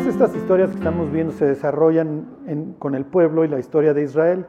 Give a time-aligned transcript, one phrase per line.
[0.00, 4.02] todas estas historias que estamos viendo se desarrollan con el pueblo y la historia de
[4.02, 4.46] Israel.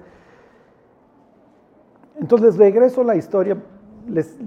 [2.20, 3.58] Entonces les regreso la historia,
[4.08, 4.38] les,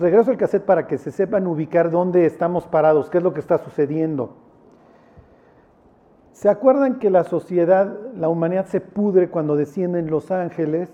[0.00, 3.40] regreso el cassette para que se sepan ubicar dónde estamos parados, qué es lo que
[3.40, 4.34] está sucediendo.
[6.32, 10.92] ¿Se acuerdan que la sociedad, la humanidad se pudre cuando descienden los ángeles?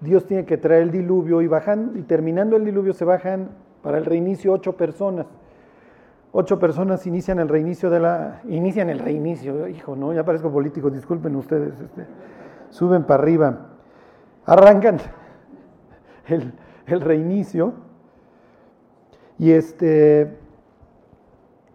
[0.00, 3.50] Dios tiene que traer el diluvio y bajan, y terminando el diluvio se bajan
[3.80, 5.26] para el reinicio ocho personas.
[6.36, 8.40] Ocho personas inician el reinicio de la.
[8.48, 10.12] Inician el reinicio, hijo, ¿no?
[10.12, 11.80] Ya parezco político, disculpen ustedes.
[11.80, 12.06] Este,
[12.70, 13.68] suben para arriba.
[14.44, 14.98] Arrancan
[16.26, 17.74] el, reinicio.
[19.38, 20.36] Y este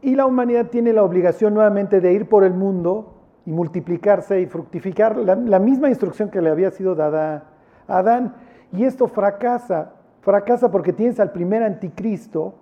[0.01, 3.13] y la humanidad tiene la obligación nuevamente de ir por el mundo
[3.45, 7.45] y multiplicarse y fructificar, la, misma instrucción que le había sido dada
[7.87, 8.35] a Adán.
[8.73, 12.55] Y esto fracasa, fracasa porque tienes al primer anticristo.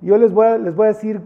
[0.00, 1.20] Yo les voy a, les voy a decir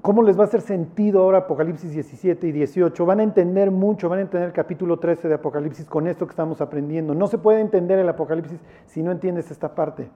[0.00, 3.06] cómo les va a hacer sentido ahora Apocalipsis 17 y 18.
[3.06, 6.32] Van a entender mucho, van a entender el capítulo 13 de Apocalipsis con esto que
[6.32, 7.14] estamos aprendiendo.
[7.14, 10.08] No se puede entender el Apocalipsis si no entiendes esta parte.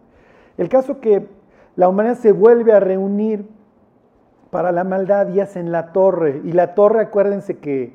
[0.59, 1.29] El caso que
[1.77, 3.47] la humanidad se vuelve a reunir
[4.51, 6.41] para la maldad y hacen la torre.
[6.45, 7.93] Y la torre, acuérdense que,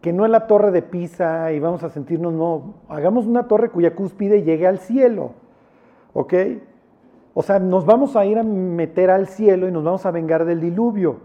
[0.00, 3.70] que no es la torre de Pisa y vamos a sentirnos, no, hagamos una torre
[3.70, 5.32] cuya cúspide llegue al cielo.
[6.12, 6.34] ¿Ok?
[7.38, 10.46] O sea, nos vamos a ir a meter al cielo y nos vamos a vengar
[10.46, 11.18] del diluvio.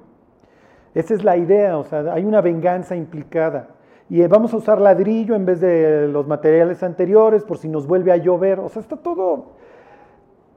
[0.94, 3.70] Esa es la idea, o sea, hay una venganza implicada.
[4.10, 8.12] Y vamos a usar ladrillo en vez de los materiales anteriores por si nos vuelve
[8.12, 8.60] a llover.
[8.60, 9.54] O sea, está todo,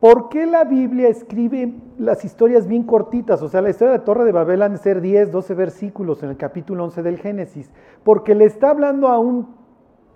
[0.01, 3.41] ¿Por qué la Biblia escribe las historias bien cortitas?
[3.41, 6.23] O sea, la historia de la Torre de Babel han de ser 10, 12 versículos
[6.23, 7.71] en el capítulo 11 del Génesis,
[8.03, 9.55] porque le está hablando a un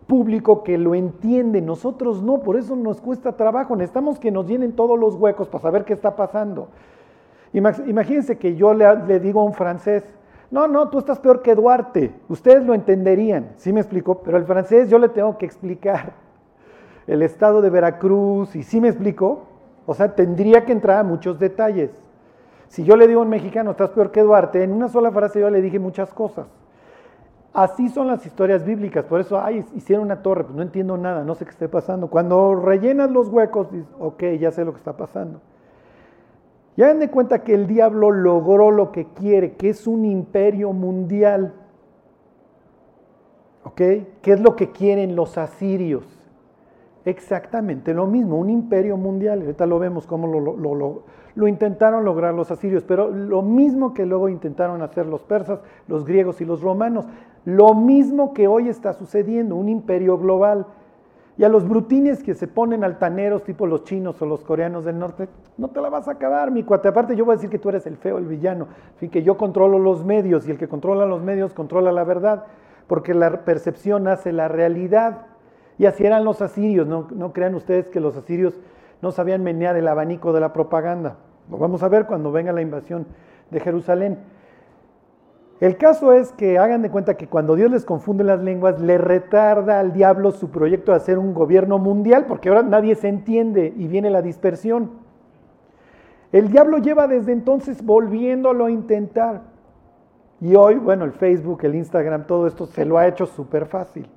[0.09, 4.73] público que lo entiende, nosotros no, por eso nos cuesta trabajo, necesitamos que nos llenen
[4.73, 6.69] todos los huecos para saber qué está pasando.
[7.53, 10.03] Imagínense que yo le, digo a un francés,
[10.51, 14.23] no, no, tú estás peor que Duarte, ustedes lo entenderían, ¿sí me explico?
[14.23, 16.15] Pero el francés yo le tengo que explicar
[17.07, 19.45] el estado de Veracruz, y ¿sí me explico?
[19.85, 21.91] O sea, tendría que entrar a muchos detalles.
[22.69, 25.41] Si yo le digo a un mexicano, estás peor que Duarte, en una sola frase
[25.41, 26.47] yo le dije muchas cosas.
[27.59, 31.25] Así son las historias bíblicas, por eso, ay, hicieron una torre, pues no entiendo nada,
[31.25, 32.07] no sé qué esté pasando.
[32.07, 35.41] Cuando rellenas los huecos, dices, ok, ya sé lo que está pasando.
[36.77, 40.73] Ya den de cuenta que el diablo logró lo que quiere, que es un imperio
[40.73, 41.53] mundial.
[43.65, 43.75] ¿Ok?
[43.75, 46.05] ¿Qué es lo que quieren los asirios?
[47.05, 49.41] Exactamente lo mismo, un imperio mundial.
[49.41, 51.03] Ahorita lo vemos cómo lo,
[51.47, 56.41] intentaron lograr los asirios, pero lo mismo que luego intentaron hacer los persas, los griegos
[56.41, 57.07] y los romanos.
[57.45, 60.67] Lo mismo que hoy está sucediendo, un imperio global.
[61.39, 64.99] Y a los brutines que se ponen altaneros, tipo los chinos o los coreanos del
[64.99, 66.89] norte, no te la vas a acabar, mi cuate.
[66.89, 68.67] Aparte, yo voy a decir que tú eres el feo, el villano.
[69.01, 72.47] En que yo controlo los medios y el que controla los medios controla la verdad,
[72.89, 75.27] porque la percepción hace la realidad.
[75.79, 78.59] Y así eran los asirios, no, crean ustedes que los asirios
[79.01, 81.19] no sabían menear el abanico de la propaganda.
[81.51, 83.07] Lo vamos a ver cuando venga la invasión
[83.51, 84.19] de Jerusalén.
[85.61, 88.97] El caso es que hagan de cuenta que cuando Dios les confunde las lenguas, le
[88.97, 93.73] retarda al diablo su proyecto de hacer un gobierno mundial, porque ahora nadie se entiende
[93.77, 94.91] y viene la dispersión.
[96.31, 99.43] El diablo lleva desde entonces volviéndolo a intentar.
[100.41, 104.09] Y hoy, bueno, el Facebook, el Instagram, todo esto se lo ha hecho súper fácil.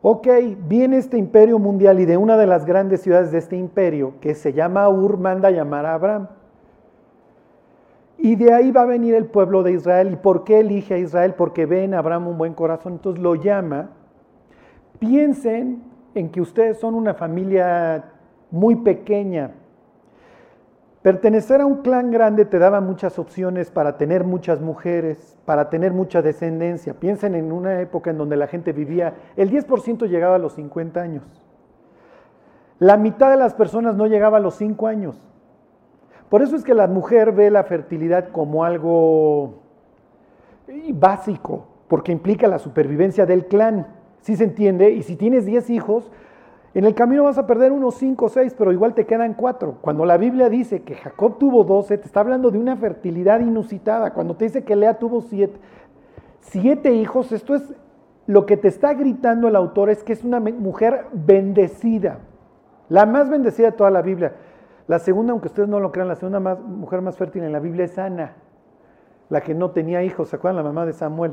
[0.00, 0.28] Ok,
[0.68, 4.34] viene este imperio mundial y de una de las grandes ciudades de este imperio, que
[4.34, 6.28] se llama Ur, manda a llamar a Abraham.
[8.16, 10.10] Y de ahí va a venir el pueblo de Israel.
[10.12, 11.34] ¿Y por qué elige a Israel?
[11.36, 13.90] Porque ve en Abraham un buen corazón, entonces lo llama.
[14.98, 15.82] Piensen
[16.14, 18.12] en que ustedes son una familia
[18.50, 19.52] muy pequeña,
[21.02, 25.92] Pertenecer a un clan grande te daba muchas opciones para tener muchas mujeres, para tener
[25.92, 26.94] mucha descendencia.
[26.94, 31.00] Piensen en una época en donde la gente vivía, el 10% llegaba a los 50
[31.00, 31.22] años.
[32.80, 35.16] La mitad de las personas no llegaba a los 5 años.
[36.28, 39.62] Por eso es que la mujer ve la fertilidad como algo
[40.92, 43.86] básico, porque implica la supervivencia del clan.
[44.20, 44.90] ¿Sí se entiende?
[44.90, 46.10] Y si tienes 10 hijos,
[46.74, 49.78] en el camino vas a perder unos 5 o 6, pero igual te quedan 4.
[49.80, 54.12] Cuando la Biblia dice que Jacob tuvo 12, te está hablando de una fertilidad inusitada.
[54.12, 55.58] Cuando te dice que Lea tuvo 7,
[56.40, 57.74] siete hijos, esto es
[58.26, 62.18] lo que te está gritando el autor, es que es una mujer bendecida.
[62.90, 64.34] La más bendecida de toda la Biblia.
[64.86, 67.60] La segunda, aunque ustedes no lo crean, la segunda más, mujer más fértil en la
[67.60, 68.34] Biblia es Ana,
[69.30, 70.28] la que no tenía hijos.
[70.28, 70.56] ¿Se acuerdan?
[70.56, 71.32] La mamá de Samuel.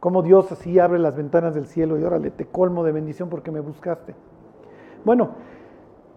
[0.00, 3.50] Cómo Dios así abre las ventanas del cielo y órale, te colmo de bendición porque
[3.50, 4.14] me buscaste.
[5.04, 5.30] Bueno,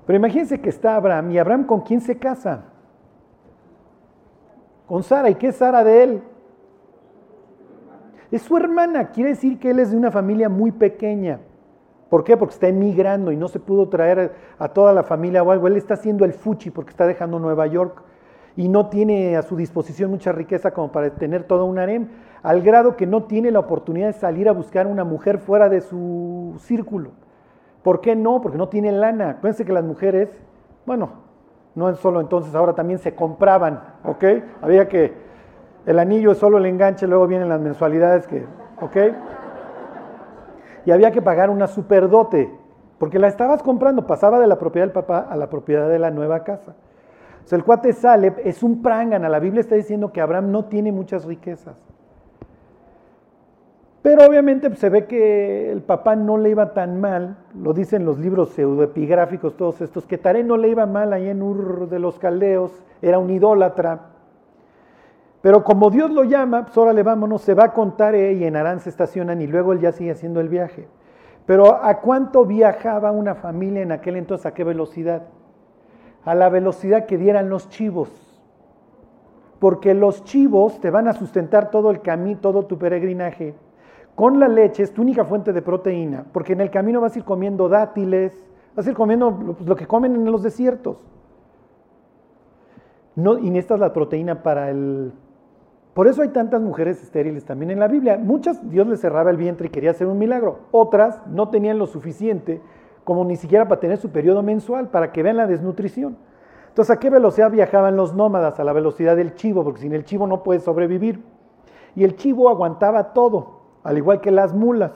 [0.06, 2.66] pero imagínense que está Abraham y Abraham con quién se casa?
[4.86, 5.30] Con Sara.
[5.30, 6.24] ¿Y qué es Sara de él?
[8.32, 11.40] Es su hermana, quiere decir que él es de una familia muy pequeña.
[12.10, 12.38] ¿Por qué?
[12.38, 15.68] Porque está emigrando y no se pudo traer a toda la familia o algo.
[15.68, 18.04] Él está haciendo el fuchi porque está dejando Nueva York
[18.56, 22.08] y no tiene a su disposición mucha riqueza como para tener todo un harem,
[22.42, 25.82] al grado que no tiene la oportunidad de salir a buscar una mujer fuera de
[25.82, 27.12] su círculo.
[27.86, 28.42] ¿Por qué no?
[28.42, 29.30] Porque no tiene lana.
[29.30, 30.28] Acuérdense que las mujeres,
[30.88, 31.10] bueno,
[31.76, 34.24] no es solo entonces, ahora también se compraban, ¿ok?
[34.64, 35.14] Había que,
[35.86, 38.44] el anillo es solo el enganche, luego vienen las mensualidades que,
[38.82, 38.98] ¿ok?
[40.88, 42.52] Y había que pagar una superdote,
[42.98, 46.10] porque la estabas comprando, pasaba de la propiedad del papá a la propiedad de la
[46.10, 46.74] nueva casa.
[47.44, 50.66] O sea, el cuate sale, es un prangana, la Biblia está diciendo que Abraham no
[50.66, 51.80] tiene muchas riquezas.
[54.06, 58.06] Pero obviamente pues, se ve que el papá no le iba tan mal, lo dicen
[58.06, 61.98] los libros pseudoepigráficos, todos estos, que Taré no le iba mal ahí en Ur de
[61.98, 62.72] los Caldeos,
[63.02, 64.02] era un idólatra.
[65.42, 68.80] Pero como Dios lo llama, pues órale, vámonos, se va a contar y en Arán
[68.80, 70.88] se estacionan y luego él ya sigue haciendo el viaje.
[71.48, 74.46] Pero ¿a cuánto viajaba una familia en aquel entonces?
[74.46, 75.24] ¿A qué velocidad?
[76.26, 78.12] A la velocidad que dieran los chivos.
[79.58, 83.56] Porque los chivos te van a sustentar todo el camino, todo tu peregrinaje.
[84.16, 87.20] Con la leche es tu única fuente de proteína, porque en el camino vas a
[87.20, 88.34] ir comiendo dátiles,
[88.74, 90.98] vas a ir comiendo pues, lo, que comen en los desiertos.
[93.16, 95.12] No, y necesitas la proteína para el...
[95.94, 98.18] Por eso hay tantas mujeres estériles también en la Biblia.
[98.18, 100.60] Muchas Dios les cerraba el vientre y quería hacer un milagro.
[100.72, 102.62] Otras no tenían lo suficiente
[103.06, 106.18] como ni siquiera para tener su periodo mensual, para que vean la desnutrición.
[106.70, 108.60] Entonces, ¿a qué velocidad viajaban los nómadas?
[108.60, 111.24] A la velocidad del chivo, porque sin el chivo no puedes sobrevivir.
[111.96, 114.92] Y el chivo aguantaba todo al igual que las mulas.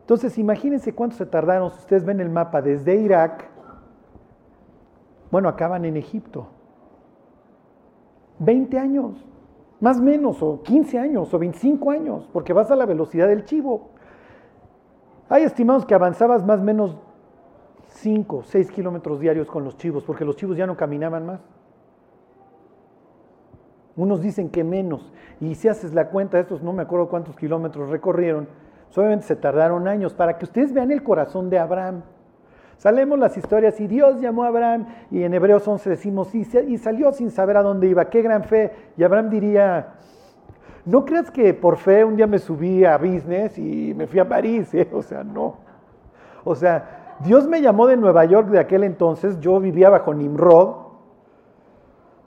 [0.00, 3.48] Entonces, imagínense cuánto se tardaron, si ustedes ven el mapa, desde Irak,
[5.30, 6.48] bueno, acaban en Egipto.
[8.38, 9.24] 20 años,
[9.80, 13.44] más o menos, o 15 años, o 25 años, porque vas a la velocidad del
[13.44, 13.90] chivo.
[15.28, 16.96] Hay estimados que avanzabas más o menos
[17.88, 21.40] 5, 6 kilómetros diarios con los chivos, porque los chivos ya no caminaban más.
[23.96, 25.12] Unos dicen que menos.
[25.40, 28.48] Y si haces la cuenta, estos no me acuerdo cuántos kilómetros recorrieron,
[28.94, 32.02] obviamente se tardaron años para que ustedes vean el corazón de Abraham.
[32.76, 36.78] Salemos las historias y Dios llamó a Abraham y en Hebreos 11 decimos y, y
[36.78, 38.72] salió sin saber a dónde iba, qué gran fe.
[38.96, 39.94] Y Abraham diría,
[40.84, 44.28] no creas que por fe un día me subí a business y me fui a
[44.28, 44.88] París, ¿eh?
[44.92, 45.58] o sea, no.
[46.42, 50.81] O sea, Dios me llamó de Nueva York de aquel entonces, yo vivía bajo Nimrod,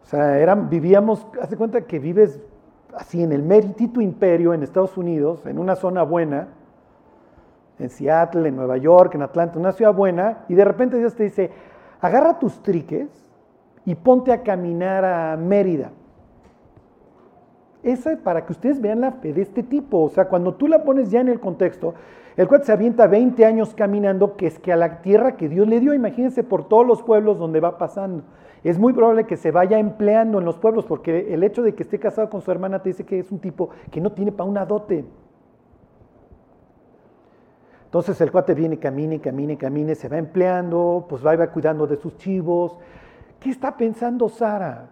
[0.06, 2.40] o sea, eran, vivíamos, hace cuenta que vives
[2.96, 6.50] así en el meritito imperio en Estados Unidos, en una zona buena,
[7.80, 11.24] en Seattle, en Nueva York, en Atlanta, una ciudad buena, y de repente Dios te
[11.24, 11.50] dice,
[12.02, 13.10] agarra tus triques
[13.84, 15.90] y ponte a caminar a Mérida.
[17.81, 20.01] Esa es para que ustedes vean la fe de este tipo.
[20.01, 21.96] O sea, cuando tú la pones ya en el contexto,
[22.38, 25.68] el cual se avienta 20 años caminando, que es que a la tierra que Dios
[25.68, 28.24] le dio, imagínense por todos los pueblos donde va pasando
[28.70, 31.84] es muy probable que se vaya empleando en los pueblos, porque el hecho de que
[31.84, 34.50] esté casado con su hermana te dice que es un tipo que no tiene para
[34.50, 35.06] una dote.
[37.86, 41.96] Entonces el cuate viene, camine, camine, camine, se va empleando, pues va, va cuidando de
[41.96, 42.78] sus chivos.
[43.39, 44.89] ¿Qué está pensando Sara?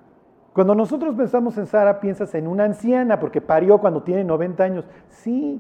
[0.54, 4.88] Cuando nosotros pensamos en Sara, piensas en una anciana, porque parió cuando tiene 90 años.
[5.10, 5.60] Sí,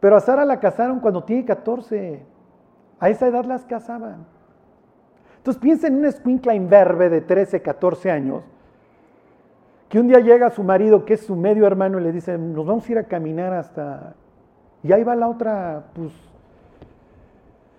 [0.00, 2.24] pero a Sara la casaron cuando tiene 14.
[2.98, 4.39] A esa edad las casaban.
[5.40, 8.42] Entonces piensa en una escuincla imberbe de 13, 14 años,
[9.88, 12.66] que un día llega su marido, que es su medio hermano, y le dice, nos
[12.66, 14.16] vamos a ir a caminar hasta...
[14.82, 16.12] Y ahí va la otra, pues,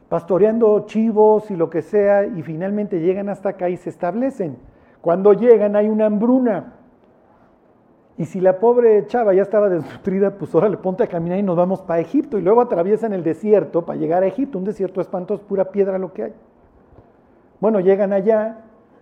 [0.10, 4.58] pastoreando chivos y lo que sea, y finalmente llegan hasta acá y se establecen.
[5.00, 6.74] Cuando llegan hay una hambruna.
[8.18, 11.44] Y si la pobre chava ya estaba desnutrida, pues ahora le ponte a caminar y
[11.44, 12.39] nos vamos para Egipto.
[12.39, 14.58] Y luego atraviesan el desierto para llegar a Egipto.
[14.58, 16.34] Un desierto espantoso, pura piedra lo que hay.
[17.62, 18.58] Bueno, llegan allá,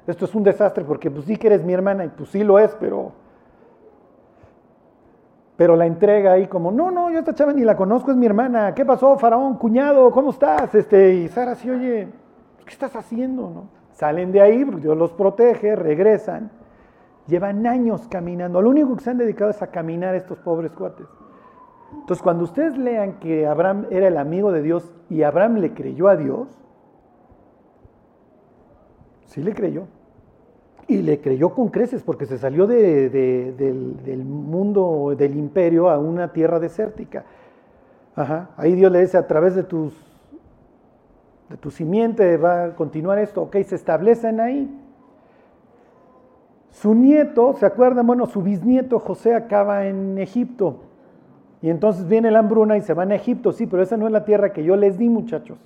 [0.05, 2.59] esto es un desastre porque pues sí que eres mi hermana y pues sí lo
[2.59, 3.13] es, pero
[5.59, 8.25] pero la entrega ahí como, no, no, yo esta chava ni la conozco, es mi
[8.25, 8.73] hermana.
[8.73, 10.09] ¿Qué pasó, faraón, cuñado?
[10.09, 10.73] ¿Cómo estás?
[10.73, 12.07] Este, y Sara sí, oye,
[12.63, 13.49] ¿qué estás haciendo?
[13.49, 13.63] No?
[13.91, 16.49] Salen de ahí, Dios los protege, regresan.
[17.27, 18.61] Llevan años caminando.
[18.61, 21.07] Lo único que se han dedicado es a caminar estos pobres cuates.
[21.91, 26.07] Entonces, cuando ustedes lean que Abraham era el amigo de Dios y Abraham le creyó
[26.07, 26.47] a Dios,
[29.29, 29.83] Sí le creyó.
[30.87, 36.59] Y le creyó con creces porque se salió del, mundo, del imperio a una tierra
[36.59, 37.25] desértica.
[38.57, 39.93] Ahí Dios le dice, a través de tus
[41.49, 44.69] de tu simiente va a continuar esto, ok, se establecen ahí.
[46.69, 48.05] Su nieto, ¿se acuerdan?
[48.05, 50.81] Bueno, su bisnieto José acaba en Egipto.
[51.61, 54.13] Y entonces viene la hambruna y se van a Egipto, sí, pero esa no es
[54.13, 55.57] la tierra que yo les di, muchachos.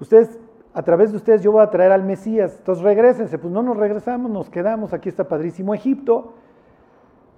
[0.00, 0.38] Ustedes,
[0.76, 3.78] a través de ustedes yo voy a traer al Mesías, entonces regresense, pues no nos
[3.78, 6.34] regresamos, nos quedamos, aquí está padrísimo Egipto.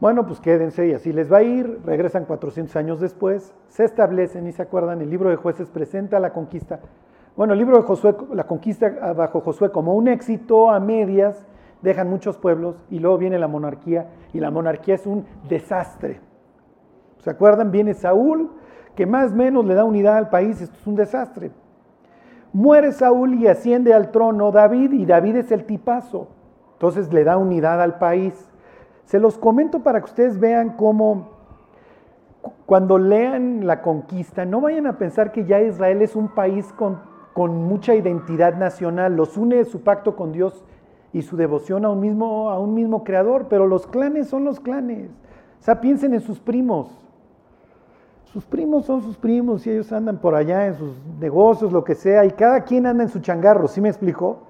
[0.00, 4.48] Bueno, pues quédense y así les va a ir, regresan 400 años después, se establecen
[4.48, 6.80] y se acuerdan, el libro de jueces presenta la conquista.
[7.36, 11.46] Bueno, el libro de Josué, la conquista bajo Josué como un éxito a medias,
[11.80, 16.18] dejan muchos pueblos y luego viene la monarquía y la monarquía es un desastre.
[17.18, 17.70] ¿Se acuerdan?
[17.70, 18.50] Viene Saúl,
[18.96, 21.52] que más o menos le da unidad al país, esto es un desastre.
[22.52, 26.28] Muere Saúl y asciende al trono David y David es el tipazo.
[26.74, 28.48] Entonces le da unidad al país.
[29.04, 31.38] Se los comento para que ustedes vean cómo
[32.66, 37.00] cuando lean la conquista, no vayan a pensar que ya Israel es un país con,
[37.32, 39.16] con mucha identidad nacional.
[39.16, 40.64] Los une su pacto con Dios
[41.12, 44.60] y su devoción a un mismo, a un mismo creador, pero los clanes son los
[44.60, 45.10] clanes.
[45.60, 47.07] O sea, piensen en sus primos.
[48.32, 51.94] Sus primos son sus primos y ellos andan por allá en sus negocios, lo que
[51.94, 54.40] sea, y cada quien anda en su changarro, ¿sí me explico?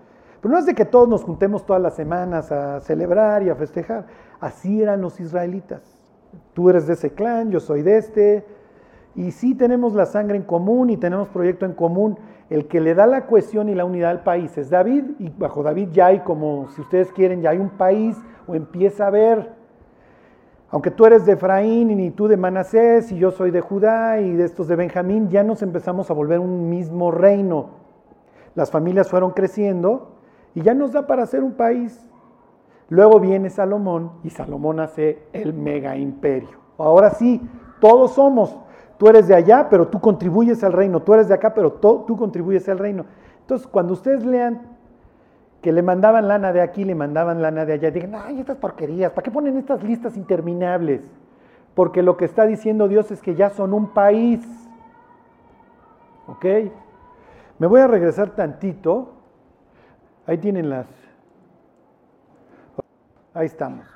[0.41, 3.55] Pero no es de que todos nos juntemos todas las semanas a celebrar y a
[3.55, 4.07] festejar.
[4.41, 5.83] Así eran los israelitas.
[6.55, 8.47] Tú eres de ese clan, yo soy de este.
[9.15, 12.19] Y sí tenemos la sangre en común y tenemos proyecto en común.
[12.51, 15.05] El que le da la cohesión y la unidad al país es David.
[15.19, 18.17] Y bajo David ya hay como, si ustedes quieren, ya hay un país
[18.47, 19.58] o empieza a haber
[20.71, 24.33] aunque tú eres de Efraín y tú de Manasés y yo soy de Judá y
[24.33, 27.71] de estos de Benjamín, ya nos empezamos a volver un mismo reino.
[28.55, 30.17] Las familias fueron creciendo
[30.55, 32.07] y ya nos da para ser un país.
[32.91, 36.59] Luego viene Salomón y Salomón hace el mega imperio.
[36.77, 37.41] Ahora sí,
[37.81, 38.59] todos somos.
[38.99, 41.01] Tú eres de allá, pero tú contribuyes al reino.
[41.01, 43.07] Tú eres de acá, pero tú contribuyes al reino.
[43.41, 44.68] Entonces, cuando ustedes lean
[45.63, 47.91] que le mandaban lana de aquí, le mandaban lana de allá.
[47.91, 51.03] Digan, ay, estas porquerías, ¿para qué ponen estas listas interminables?
[51.75, 54.41] Porque lo que está diciendo Dios es que ya son un país.
[56.27, 56.45] ¿Ok?
[57.59, 59.15] Me voy a regresar tantito.
[60.27, 60.87] Ahí tienen las.
[63.35, 63.87] Ahí estamos.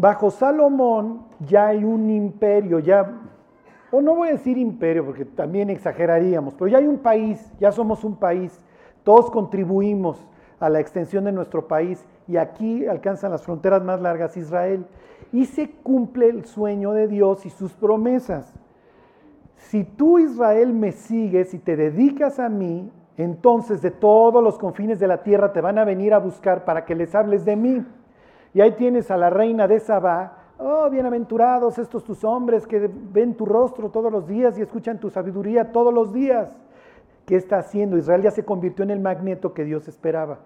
[0.00, 3.06] Bajo Salomón ya hay un imperio, ya,
[3.90, 7.70] o no voy a decir imperio porque también exageraríamos, pero ya hay un país, ya
[7.70, 8.58] somos un país
[9.02, 10.26] todos contribuimos
[10.60, 14.86] a la extensión de nuestro país y aquí alcanzan las fronteras más largas Israel.
[15.32, 18.52] Y se cumple el sueño de Dios y sus promesas.
[19.56, 24.98] Si tú Israel me sigues y te dedicas a mí, entonces de todos los confines
[24.98, 27.84] de la tierra te van a venir a buscar para que les hables de mí.
[28.54, 30.36] Y ahí tienes a la reina de Sabá.
[30.58, 35.08] Oh, bienaventurados estos tus hombres que ven tu rostro todos los días y escuchan tu
[35.08, 36.50] sabiduría todos los días.
[37.30, 37.96] ¿Qué está haciendo?
[37.96, 40.40] Israel ya se convirtió en el magneto que Dios esperaba.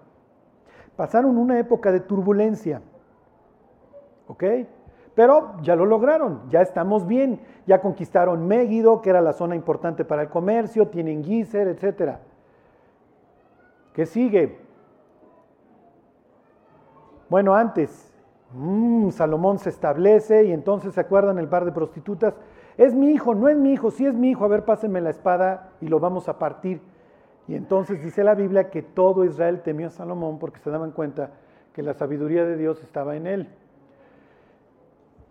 [0.95, 2.83] Pasaron una época de turbulencia.
[4.27, 4.43] ¿Ok?
[5.15, 7.41] Pero ya lo lograron, ya estamos bien.
[7.65, 12.17] Ya conquistaron Megiddo, que era la zona importante para el comercio, tienen Gizer, etc.
[13.91, 14.59] ¿Qué sigue?
[17.31, 18.13] Bueno, antes,
[18.53, 22.35] mm, Salomón se establece y entonces se acuerdan el par de prostitutas
[22.77, 25.09] es mi hijo, no es mi hijo, sí es mi hijo, a ver, pásenme la
[25.09, 26.81] espada y lo vamos a partir.
[27.47, 31.31] Y entonces dice la Biblia que todo Israel temió a Salomón porque se daban cuenta
[31.73, 33.49] que la sabiduría de Dios estaba en él.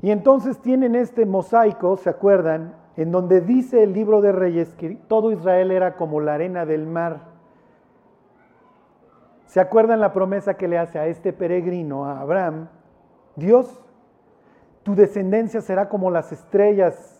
[0.00, 2.76] Y entonces tienen este mosaico, ¿se acuerdan?
[2.96, 6.86] En donde dice el libro de Reyes que todo Israel era como la arena del
[6.86, 7.32] mar.
[9.46, 12.68] ¿Se acuerdan la promesa que le hace a este peregrino, a Abraham?
[13.36, 13.82] Dios,
[14.82, 17.13] tu descendencia será como las estrellas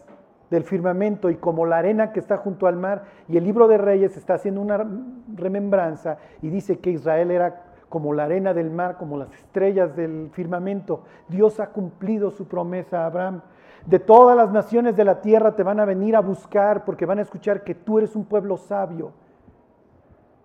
[0.55, 3.05] del firmamento y como la arena que está junto al mar.
[3.29, 4.87] Y el libro de Reyes está haciendo una
[5.35, 10.31] remembranza y dice que Israel era como la arena del mar, como las estrellas del
[10.33, 11.03] firmamento.
[11.29, 13.43] Dios ha cumplido su promesa a Abraham.
[13.87, 17.19] De todas las naciones de la tierra te van a venir a buscar porque van
[17.19, 19.13] a escuchar que tú eres un pueblo sabio.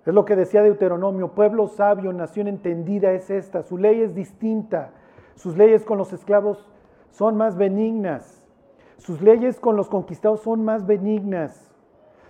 [0.05, 3.63] Es lo que decía Deuteronomio, pueblo sabio, nación entendida es esta.
[3.63, 4.91] Su ley es distinta.
[5.35, 6.69] Sus leyes con los esclavos
[7.11, 8.38] son más benignas.
[8.99, 11.73] Sus leyes con los conquistados son más benignas.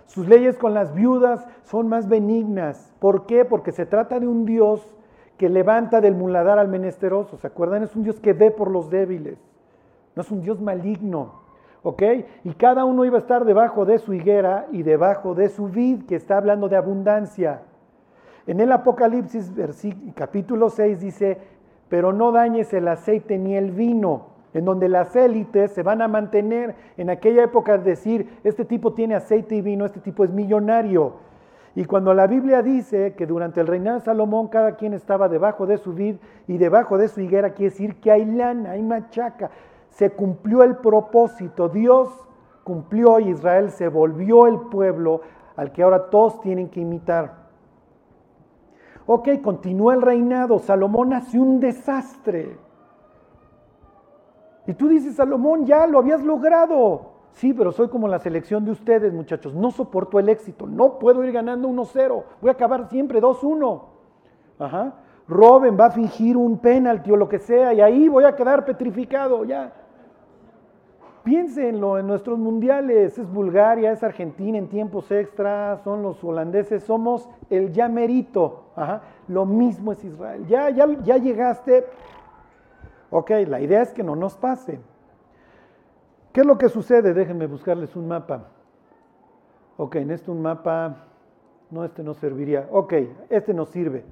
[0.06, 2.94] Sus leyes con las viudas son más benignas.
[3.00, 3.44] ¿Por qué?
[3.44, 4.88] Porque se trata de un Dios
[5.36, 7.38] que levanta del muladar al menesteroso.
[7.38, 7.82] ¿Se acuerdan?
[7.82, 9.38] Es un Dios que ve por los débiles.
[10.14, 11.40] No es un Dios maligno.
[11.82, 12.02] ¿Ok?
[12.44, 16.04] Y cada uno iba a estar debajo de su higuera y debajo de su vid,
[16.06, 17.62] que está hablando de abundancia.
[18.46, 19.52] En el Apocalipsis,
[20.14, 21.38] capítulo 6 dice,
[21.88, 26.08] pero no dañes el aceite ni el vino en donde las élites se van a
[26.08, 31.14] mantener en aquella época decir, este tipo tiene aceite y vino, este tipo es millonario.
[31.74, 35.66] Y cuando la Biblia dice que durante el reinado de Salomón cada quien estaba debajo
[35.66, 36.16] de su vid
[36.48, 39.50] y debajo de su higuera, quiere decir que hay lana, hay machaca.
[39.90, 41.68] se cumplió el propósito.
[41.68, 42.08] Dios
[42.64, 45.20] cumplió y Israel se volvió el pueblo
[45.56, 47.40] al que ahora todos tienen que imitar.
[49.06, 50.58] Ok, continúa el reinado.
[50.58, 52.56] Salomón hace un desastre.
[54.66, 57.10] Y tú dices, Salomón, ya lo habías logrado.
[57.32, 59.54] Sí, pero soy como la selección de ustedes, muchachos.
[59.54, 60.66] No soporto el éxito.
[60.66, 62.24] No puedo ir ganando 1-0.
[62.40, 63.82] Voy a acabar siempre 2-1.
[64.58, 64.94] Ajá.
[65.30, 68.64] Robin va a fingir un penalti o lo que sea y ahí voy a quedar
[68.64, 69.72] petrificado ya.
[71.22, 77.28] Piénsenlo en nuestros mundiales, es Bulgaria, es Argentina en tiempos extras, son los holandeses, somos
[77.48, 78.64] el ya merito.
[78.74, 79.02] Ajá.
[79.28, 80.46] Lo mismo es Israel.
[80.48, 81.86] Ya, ya, ya llegaste.
[83.10, 84.80] Ok, la idea es que no nos pase.
[86.32, 87.12] ¿Qué es lo que sucede?
[87.12, 88.44] Déjenme buscarles un mapa.
[89.76, 91.06] Ok, en este un mapa,
[91.70, 92.68] no, este no serviría.
[92.70, 92.94] Ok,
[93.28, 94.04] este nos sirve.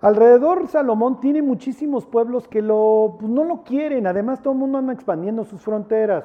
[0.00, 4.78] Alrededor Salomón tiene muchísimos pueblos que lo, pues, no lo quieren, además todo el mundo
[4.78, 6.24] anda expandiendo sus fronteras.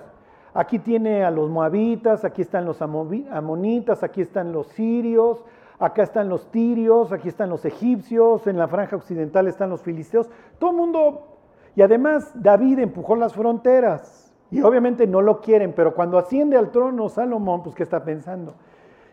[0.54, 5.46] Aquí tiene a los moabitas, aquí están los amonitas, aquí están los sirios,
[5.80, 10.30] acá están los tirios, aquí están los egipcios, en la franja occidental están los filisteos.
[10.60, 11.30] Todo el mundo
[11.76, 16.72] y además David empujó las fronteras y obviamente no lo quieren, pero cuando asciende al
[16.72, 18.56] trono Salomón, pues ¿qué está pensando?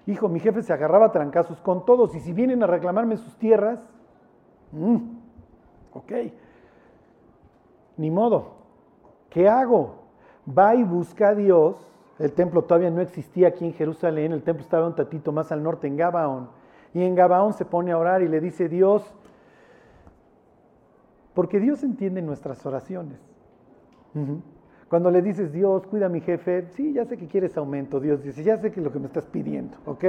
[0.06, 3.36] Hijo, mi jefe se agarraba a trancazos con todos y si vienen a reclamarme sus
[3.36, 3.78] tierras,
[4.72, 4.96] mmm,
[5.92, 6.12] ok,
[7.98, 8.54] ni modo,
[9.30, 9.96] ¿qué hago?
[10.46, 11.76] Va y busca a Dios.
[12.18, 15.62] El templo todavía no existía aquí en Jerusalén, el templo estaba un tatito más al
[15.62, 16.48] norte en Gabaón.
[16.96, 19.14] Y en Gabaón se pone a orar y le dice, Dios,
[21.34, 23.20] porque Dios entiende nuestras oraciones.
[24.88, 28.00] Cuando le dices, Dios, cuida a mi jefe, sí, ya sé que quieres aumento.
[28.00, 30.04] Dios dice, ya sé que es lo que me estás pidiendo, ¿ok?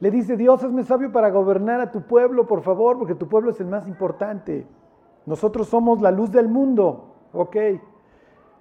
[0.00, 3.50] Le dice, Dios, hazme sabio para gobernar a tu pueblo, por favor, porque tu pueblo
[3.50, 4.66] es el más importante.
[5.26, 7.56] Nosotros somos la luz del mundo, ¿ok?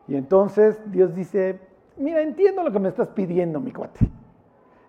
[0.10, 1.62] Y entonces Dios dice,
[1.95, 4.16] mira, entiendo lo que me estás pidiendo, mi cuate.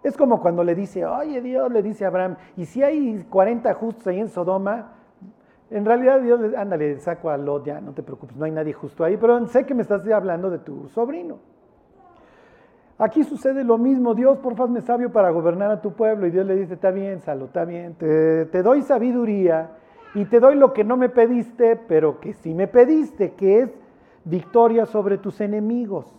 [0.02, 3.74] Es como cuando le dice, oye Dios, le dice a Abraham, y si hay 40
[3.74, 4.92] justos ahí en Sodoma,
[5.70, 8.72] en realidad Dios le, ándale, saco a Lot, ya, no te preocupes, no hay nadie
[8.72, 11.38] justo ahí, pero sé que me estás hablando de tu sobrino.
[12.96, 16.30] Aquí sucede lo mismo, Dios, por favor, me sabio para gobernar a tu pueblo, y
[16.30, 19.70] Dios le dice, está bien, Salo, está bien, te, te doy sabiduría
[20.14, 23.70] y te doy lo que no me pediste, pero que sí me pediste, que es
[24.24, 26.18] victoria sobre tus enemigos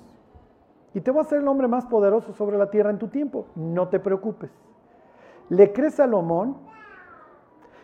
[0.93, 3.47] y te voy a hacer el hombre más poderoso sobre la tierra en tu tiempo.
[3.55, 4.51] No te preocupes.
[5.49, 6.57] Le cree Salomón.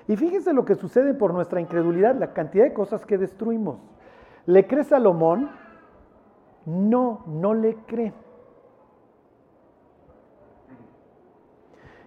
[0.07, 3.77] Y fíjense lo que sucede por nuestra incredulidad, la cantidad de cosas que destruimos.
[4.45, 5.49] Le cree Salomón.
[6.65, 8.13] No, no le cree.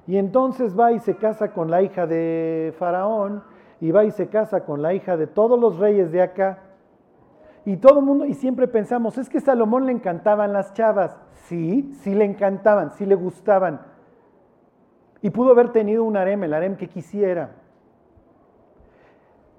[0.08, 3.44] Y entonces va y se casa con la hija de Faraón,
[3.78, 6.62] y va y se casa con la hija de todos los reyes de acá,
[7.68, 11.14] y todo el mundo, y siempre pensamos, es que a Salomón le encantaban las chavas.
[11.34, 13.82] Sí, sí le encantaban, sí le gustaban.
[15.20, 17.56] Y pudo haber tenido un harem, el harem que quisiera.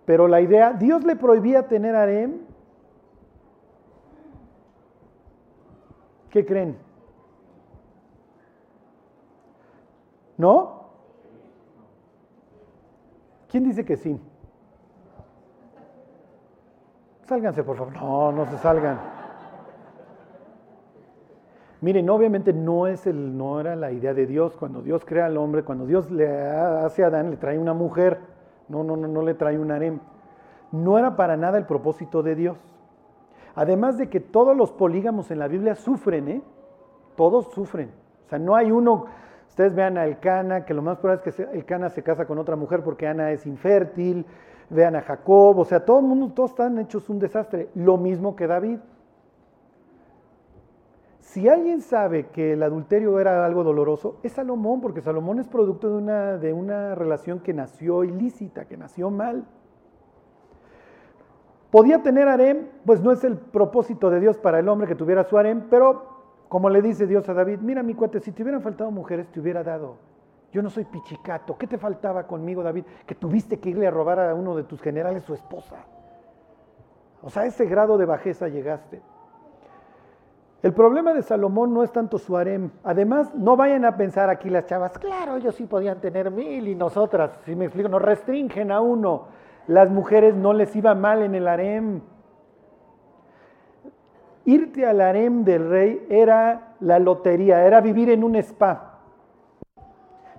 [0.06, 2.40] Pero la idea, Dios le prohibía tener harem.
[6.32, 6.80] ¿Qué creen?
[10.36, 10.90] ¿No?
[13.50, 14.20] ¿Quién dice que sí?
[17.30, 17.94] Sálganse, por favor.
[17.94, 18.98] No, no se salgan.
[21.82, 24.58] Miren, obviamente no, es el, no era la idea de Dios.
[24.58, 28.20] Cuando Dios crea al hombre, cuando Dios le hace a Adán, le trae una mujer.
[28.68, 30.00] No, no, no, no le trae un harem.
[30.72, 32.58] No era para nada el propósito de Dios.
[33.54, 36.42] Además de que todos los polígamos en la Biblia sufren, ¿eh?
[37.16, 37.92] Todos sufren.
[38.26, 39.06] O sea, no hay uno,
[39.48, 42.56] ustedes vean a Elcana, que lo más probable es que Elcana se casa con otra
[42.56, 44.26] mujer porque Ana es infértil,
[44.70, 48.36] vean a Jacob, o sea, todo el mundo, todos están hechos un desastre, lo mismo
[48.36, 48.80] que David.
[51.20, 55.90] Si alguien sabe que el adulterio era algo doloroso, es Salomón, porque Salomón es producto
[55.90, 59.46] de una, de una relación que nació ilícita, que nació mal.
[61.70, 65.24] Podía tener harem, pues no es el propósito de Dios para el hombre que tuviera
[65.24, 68.64] su harem, pero como le dice Dios a David, mira mi cuate, si te hubieran
[68.64, 69.98] faltado mujeres, te hubiera dado.
[70.52, 71.58] Yo no soy pichicato.
[71.58, 72.86] ¿Qué te faltaba conmigo, David?
[73.06, 75.78] Que tuviste que irle a robar a uno de tus generales su esposa.
[77.22, 79.02] O sea, a ese grado de bajeza llegaste.
[80.62, 82.72] El problema de Salomón no es tanto su harem.
[82.84, 86.76] Además, no vayan a pensar aquí las chavas, claro, ellos sí podían tener mil y
[86.76, 89.28] nosotras, si me explico, nos restringen a uno.
[89.68, 92.02] Las mujeres no les iba mal en el harem.
[94.46, 98.89] Irte al harem del rey era la lotería, era vivir en un spa.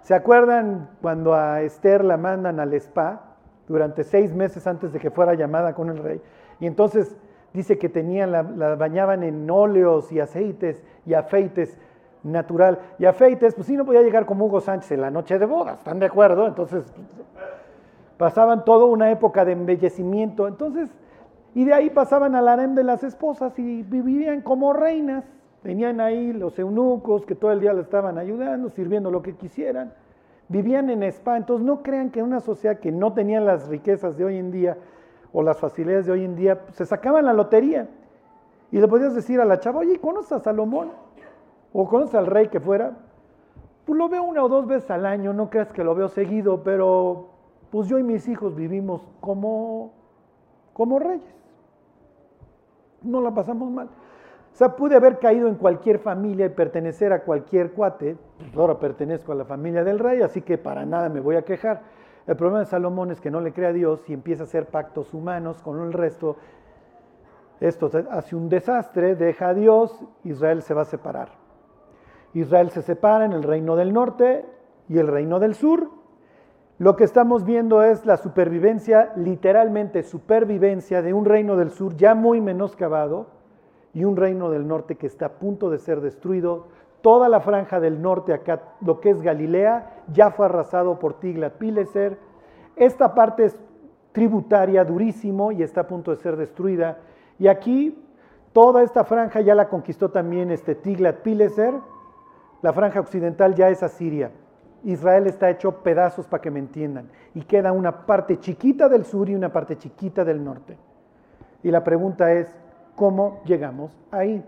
[0.03, 3.31] ¿Se acuerdan cuando a Esther la mandan al spa?
[3.71, 6.21] durante seis meses antes de que fuera llamada con el rey.
[6.59, 7.17] Y entonces
[7.53, 11.79] dice que tenían, la, la bañaban en óleos y aceites y afeites
[12.25, 12.81] natural.
[12.99, 15.79] Y afeites, pues sí, no podía llegar como Hugo Sánchez en la noche de bodas,
[15.79, 16.49] ¿están de acuerdo?
[16.49, 16.93] Entonces
[18.17, 20.49] pasaban toda una época de embellecimiento.
[20.49, 20.91] Entonces,
[21.55, 25.25] y de ahí pasaban al harem de las esposas y vivían como reinas.
[25.63, 29.93] Tenían ahí los eunucos que todo el día le estaban ayudando, sirviendo lo que quisieran.
[30.49, 31.37] Vivían en spa.
[31.37, 34.79] Entonces no crean que una sociedad que no tenía las riquezas de hoy en día
[35.33, 37.89] o las facilidades de hoy en día, se sacaban la lotería.
[38.73, 40.91] Y le podías decir a la chava, oye, ¿conoces a Salomón?
[41.73, 42.97] ¿O conoces al rey que fuera?
[43.85, 46.63] Pues lo veo una o dos veces al año, no creas que lo veo seguido,
[46.65, 47.29] pero
[47.71, 49.93] pues yo y mis hijos vivimos como,
[50.73, 51.41] como reyes
[53.03, 53.89] no la pasamos mal.
[54.53, 58.79] O sea, pude haber caído en cualquier familia y pertenecer a cualquier cuate, pues ahora
[58.79, 61.83] pertenezco a la familia del rey, así que para nada me voy a quejar.
[62.27, 64.67] El problema de Salomón es que no le cree a Dios y empieza a hacer
[64.67, 66.37] pactos humanos con el resto.
[67.61, 71.31] Esto hace un desastre, deja a Dios, Israel se va a separar.
[72.35, 74.45] Israel se separa en el reino del norte
[74.89, 75.89] y el reino del sur,
[76.81, 82.15] lo que estamos viendo es la supervivencia, literalmente supervivencia de un reino del sur ya
[82.15, 83.27] muy menoscabado
[83.93, 86.69] y un reino del norte que está a punto de ser destruido.
[87.03, 92.19] Toda la franja del norte, acá lo que es Galilea, ya fue arrasado por Tiglat-Pileser.
[92.77, 93.61] Esta parte es
[94.13, 96.99] tributaria, durísimo, y está a punto de ser destruida.
[97.39, 97.99] Y aquí
[98.53, 101.75] toda esta franja ya la conquistó también este Tiglat-Pileser.
[102.63, 104.31] La franja occidental ya es Asiria.
[104.85, 107.09] Israel está hecho pedazos para que me entiendan.
[107.35, 110.77] Y queda una parte chiquita del sur y una parte chiquita del norte.
[111.63, 112.55] Y la pregunta es,
[113.01, 114.45] ¿cómo llegamos ahí?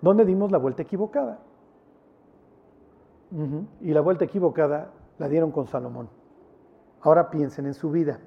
[0.00, 1.38] ¿Dónde dimos la vuelta equivocada?
[3.82, 6.08] Y la vuelta equivocada la dieron con Salomón.
[7.02, 8.18] Ahora piensen en su vida.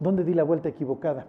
[0.00, 1.24] ¿Dónde di la vuelta equivocada?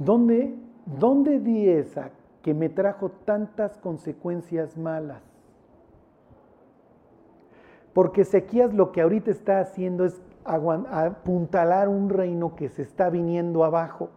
[0.00, 2.10] ¿Dónde ¿Dónde di esa
[2.42, 5.22] que me trajo tantas consecuencias malas?
[7.96, 13.64] Porque Ezequías lo que ahorita está haciendo es apuntalar un reino que se está viniendo
[13.64, 14.10] abajo.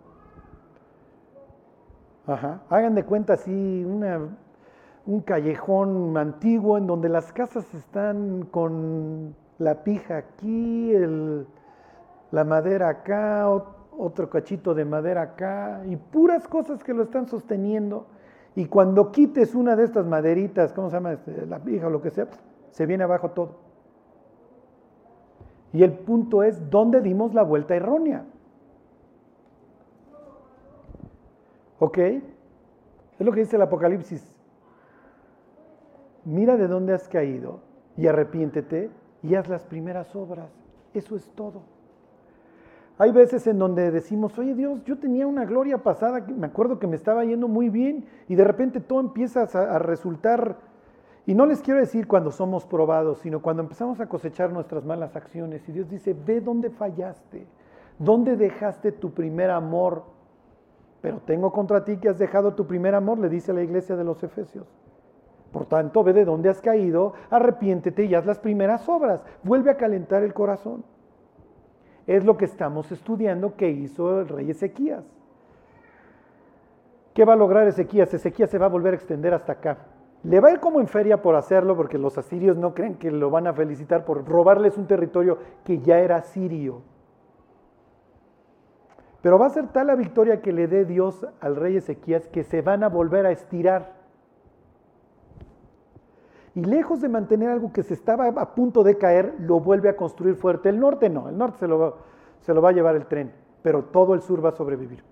[2.27, 2.63] Ajá.
[2.69, 3.85] Hagan de cuenta así
[5.05, 10.91] un callejón antiguo en donde las casas están con la pija aquí,
[12.31, 13.47] la madera acá,
[13.97, 18.07] otro cachito de madera acá y puras cosas que lo están sosteniendo.
[18.55, 21.13] Y cuando quites una de estas maderitas, ¿cómo se llama?
[21.13, 22.27] Este, la pija o lo que sea,
[22.71, 23.68] se viene abajo todo.
[25.73, 28.25] Y el punto es, ¿dónde dimos la vuelta errónea?
[31.79, 31.97] ¿Ok?
[31.97, 34.35] Es lo que dice el Apocalipsis.
[36.25, 37.61] Mira de dónde has caído
[37.97, 38.91] y arrepiéntete
[39.23, 40.49] y haz las primeras obras.
[40.93, 41.61] Eso es todo.
[42.97, 46.87] Hay veces en donde decimos, oye Dios, yo tenía una gloria pasada, me acuerdo que
[46.87, 50.57] me estaba yendo muy bien y de repente todo empieza a, resultar,
[51.29, 55.15] y no les quiero decir cuando somos probados, sino cuando empezamos a cosechar nuestras malas
[55.15, 57.45] acciones y Dios dice, ve dónde fallaste,
[57.99, 60.05] dónde dejaste tu primer amor,
[61.01, 64.03] pero tengo contra ti que has dejado tu primer amor, le dice la iglesia de
[64.03, 64.65] los Efesios.
[65.51, 69.77] Por tanto, ve de dónde has caído, arrepiéntete y haz las primeras obras, vuelve a
[69.77, 70.83] calentar el corazón
[72.07, 75.05] es lo que estamos estudiando que hizo el rey Ezequías.
[77.13, 78.11] ¿Qué va a lograr Ezequías?
[78.11, 79.77] Ezequías se va a volver a extender hasta acá.
[80.23, 83.11] Le va a ir como en feria por hacerlo, porque los asirios no creen que
[83.11, 86.81] lo van a felicitar por robarles un territorio que ya era sirio.
[89.21, 92.43] Pero va a ser tal la victoria que le dé Dios al rey Ezequías que
[92.43, 93.97] se van a volver a estirar.
[96.55, 99.95] Y lejos de mantener algo que se estaba a punto de caer, lo vuelve a
[99.95, 100.69] construir fuerte.
[100.69, 102.09] El norte no, el norte se lo
[102.41, 105.03] se lo va a llevar el tren, pero todo el sur va a sobrevivir.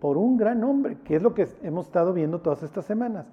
[0.00, 3.26] Por un gran hombre, que es lo que hemos estado viendo todas estas semanas,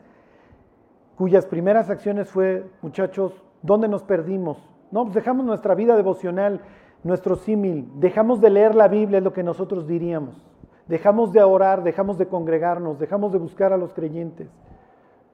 [1.15, 4.57] cuyas primeras acciones fue, muchachos, ¿dónde nos perdimos?
[4.91, 6.61] No, pues dejamos nuestra vida devocional,
[7.03, 10.41] nuestro símil, dejamos de leer la Biblia, es lo que nosotros diríamos.
[10.87, 14.49] Dejamos de orar, dejamos de congregarnos, dejamos de buscar a los creyentes.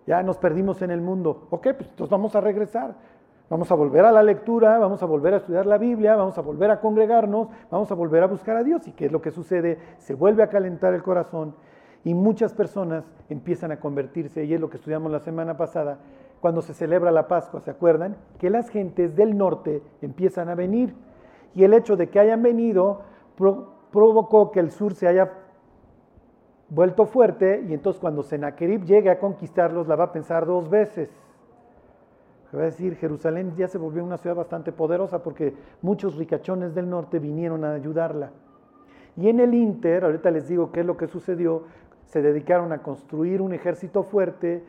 [0.05, 1.47] Ya nos perdimos en el mundo.
[1.49, 2.95] Ok, pues entonces vamos a regresar.
[3.49, 6.41] Vamos a volver a la lectura, vamos a volver a estudiar la Biblia, vamos a
[6.41, 8.87] volver a congregarnos, vamos a volver a buscar a Dios.
[8.87, 9.77] ¿Y qué es lo que sucede?
[9.97, 11.55] Se vuelve a calentar el corazón
[12.03, 15.99] y muchas personas empiezan a convertirse, y es lo que estudiamos la semana pasada,
[16.41, 18.17] cuando se celebra la Pascua, ¿se acuerdan?
[18.37, 20.93] Que las gentes del norte empiezan a venir.
[21.55, 23.03] Y el hecho de que hayan venido
[23.91, 25.31] provocó que el sur se haya
[26.69, 31.09] vuelto fuerte y entonces cuando Sennacherib llegue a conquistarlos la va a pensar dos veces.
[32.55, 36.89] Va a decir, Jerusalén ya se volvió una ciudad bastante poderosa porque muchos ricachones del
[36.89, 38.31] norte vinieron a ayudarla.
[39.17, 41.63] Y en el Inter, ahorita les digo qué es lo que sucedió,
[42.05, 44.63] se dedicaron a construir un ejército fuerte,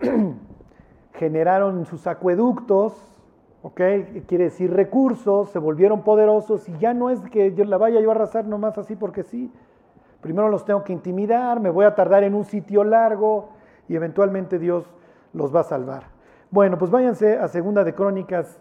[1.14, 2.94] generaron sus acueductos,
[3.62, 3.80] ¿ok?
[4.26, 8.10] Quiere decir recursos, se volvieron poderosos y ya no es que yo la vaya yo
[8.10, 9.52] a arrasar nomás así porque sí.
[10.22, 13.50] Primero los tengo que intimidar, me voy a tardar en un sitio largo
[13.88, 14.84] y eventualmente Dios
[15.34, 16.19] los va a salvar.
[16.50, 18.58] Bueno, pues váyanse a Segunda de Crónicas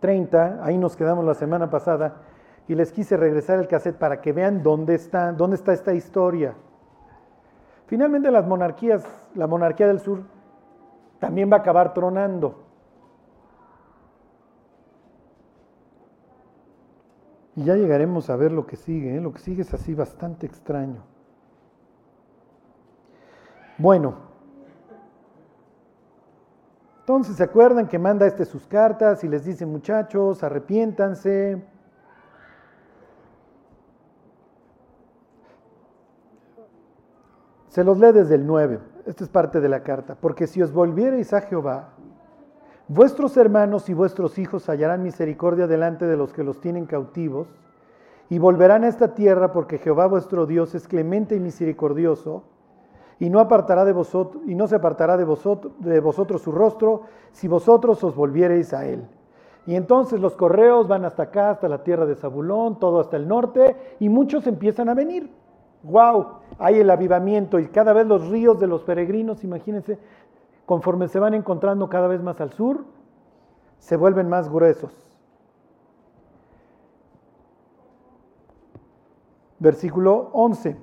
[0.00, 2.22] 30, ahí nos quedamos la semana pasada
[2.66, 6.54] y les quise regresar el cassette para que vean dónde está, dónde está esta historia.
[7.86, 10.22] Finalmente las monarquías, la monarquía del sur
[11.18, 12.64] también va a acabar tronando.
[17.56, 19.16] Y ya llegaremos a ver lo que sigue.
[19.16, 19.20] ¿eh?
[19.20, 21.02] Lo que sigue es así bastante extraño.
[23.78, 24.33] Bueno,
[27.04, 31.62] entonces se acuerdan que manda este sus cartas y les dice muchachos, arrepiéntanse,
[37.68, 38.78] Se los lee desde el 9.
[39.04, 40.14] Esta es parte de la carta.
[40.14, 41.90] Porque si os volviereis a Jehová,
[42.86, 47.48] vuestros hermanos y vuestros hijos hallarán misericordia delante de los que los tienen cautivos,
[48.30, 52.44] y volverán a esta tierra porque Jehová vuestro Dios es clemente y misericordioso,
[53.18, 57.02] y no apartará de vosotros, y no se apartará de vosotros, de vosotros su rostro,
[57.32, 59.06] si vosotros os volviereis a él.
[59.66, 63.26] Y entonces los correos van hasta acá, hasta la tierra de Zabulón, todo hasta el
[63.26, 65.30] norte, y muchos empiezan a venir
[65.84, 66.26] wow,
[66.58, 69.98] hay el avivamiento y cada vez los ríos de los peregrinos, imagínense,
[70.66, 72.84] conforme se van encontrando cada vez más al sur,
[73.78, 74.92] se vuelven más gruesos.
[79.58, 80.76] Versículo 11.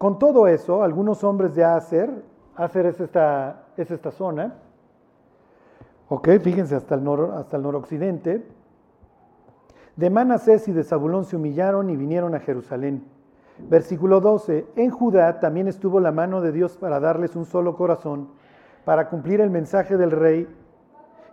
[0.00, 2.24] Con todo eso, algunos hombres de Aser,
[2.56, 4.54] Aser es esta, es esta zona,
[6.08, 8.48] ok, fíjense hasta el, nor, hasta el noroccidente,
[9.96, 13.04] de Manasés y de Zabulón se humillaron y vinieron a Jerusalén.
[13.58, 14.68] Versículo 12.
[14.76, 18.30] En Judá también estuvo la mano de Dios para darles un solo corazón,
[18.86, 20.48] para cumplir el mensaje del rey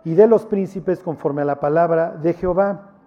[0.04, 2.97] y de los príncipes conforme a la palabra de Jehová.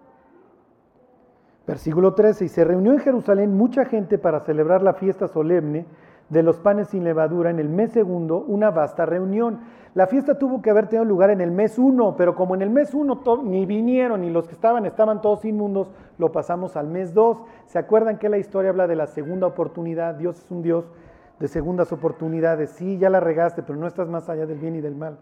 [1.67, 2.45] Versículo 13.
[2.45, 5.85] Y se reunió en Jerusalén mucha gente para celebrar la fiesta solemne
[6.31, 9.59] de los panes sin levadura en el mes segundo, una vasta reunión.
[9.93, 12.69] La fiesta tuvo que haber tenido lugar en el mes uno, pero como en el
[12.69, 17.13] mes uno ni vinieron ni los que estaban estaban todos inmundos, lo pasamos al mes
[17.13, 17.43] dos.
[17.65, 20.15] ¿Se acuerdan que la historia habla de la segunda oportunidad?
[20.15, 20.89] Dios es un Dios
[21.37, 22.69] de segundas oportunidades.
[22.69, 25.19] Sí, ya la regaste, pero no estás más allá del bien y del mal.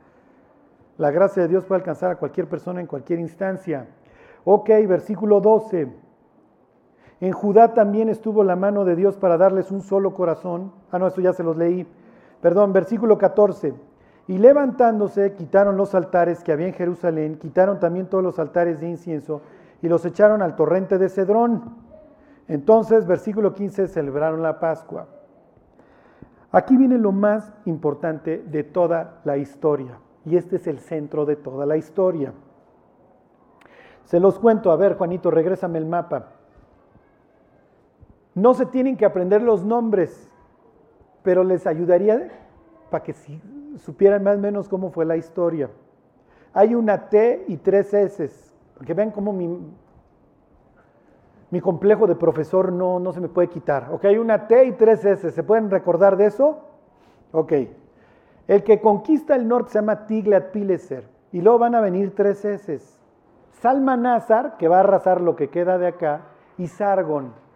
[1.00, 3.88] La gracia de Dios puede alcanzar a cualquier persona en cualquier instancia.
[4.44, 6.09] Ok, versículo 12.
[7.22, 10.72] En Judá también estuvo la mano de Dios para darles un solo corazón.
[10.92, 11.86] Ah, no, esto ya se los leí.
[12.42, 13.74] Perdón, versículo 14.
[14.28, 18.88] Y levantándose, quitaron los altares que había en Jerusalén, quitaron también todos los altares de
[18.88, 19.42] incienso
[19.82, 21.76] y los echaron al torrente de Cedrón.
[22.48, 25.08] Entonces, versículo 15, celebraron la Pascua.
[26.52, 31.36] Aquí viene lo más importante de toda la historia, y este es el centro de
[31.36, 32.34] toda la historia.
[34.06, 36.39] Se los cuento, a ver, Juanito, regrésame el mapa.
[38.40, 40.32] No se tienen que aprender los nombres,
[41.24, 42.30] pero les ayudaría
[42.90, 43.14] para que
[43.76, 45.70] supieran más o menos cómo fue la historia.
[46.54, 48.30] Hay una T y tres S,
[48.86, 49.60] que vean cómo mi,
[51.52, 53.90] mi complejo de profesor no, no se me puede quitar.
[53.92, 56.60] Ok, hay una T y tres S, ¿se pueden recordar de eso?
[57.34, 57.54] Ok.
[58.48, 62.46] El que conquista el norte se llama Tiglat Pileser y luego van a venir tres
[62.46, 62.80] S.
[63.52, 66.22] Salmanazar, que va a arrasar lo que queda de acá,
[66.58, 67.49] y Sargon.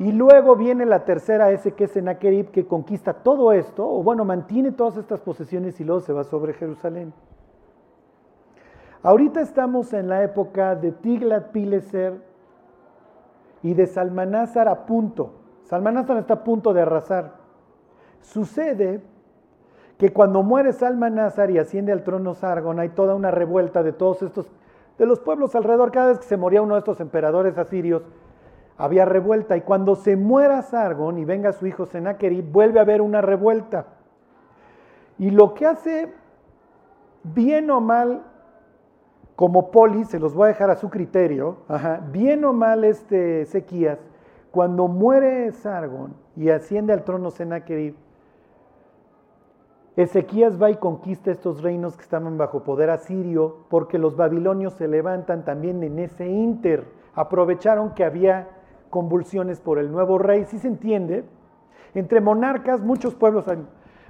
[0.00, 4.24] Y luego viene la tercera S que es Sennacherib, que conquista todo esto, o bueno,
[4.24, 7.12] mantiene todas estas posesiones y luego se va sobre Jerusalén.
[9.02, 12.14] Ahorita estamos en la época de Tiglat-Pileser
[13.62, 15.34] y de Salmanásar a punto.
[15.64, 17.34] Salmanásar está a punto de arrasar.
[18.22, 19.02] Sucede
[19.98, 24.22] que cuando muere Salmanásar y asciende al trono Sargon, hay toda una revuelta de todos
[24.22, 24.50] estos,
[24.96, 25.92] de los pueblos alrededor.
[25.92, 28.02] Cada vez que se moría uno de estos emperadores asirios,
[28.80, 29.56] había revuelta.
[29.56, 33.86] Y cuando se muera Sargon y venga su hijo Sennacherib, vuelve a haber una revuelta.
[35.18, 36.12] Y lo que hace,
[37.22, 38.22] bien o mal,
[39.36, 41.58] como poli, se los voy a dejar a su criterio,
[42.10, 43.98] bien o mal este Ezequías,
[44.50, 47.94] cuando muere Sargon y asciende al trono Sennacherib,
[49.96, 54.88] Ezequías va y conquista estos reinos que estaban bajo poder asirio, porque los babilonios se
[54.88, 56.84] levantan también en ese inter.
[57.14, 58.48] Aprovecharon que había
[58.90, 61.24] convulsiones por el nuevo rey, si se entiende.
[61.94, 63.44] Entre monarcas, muchos pueblos,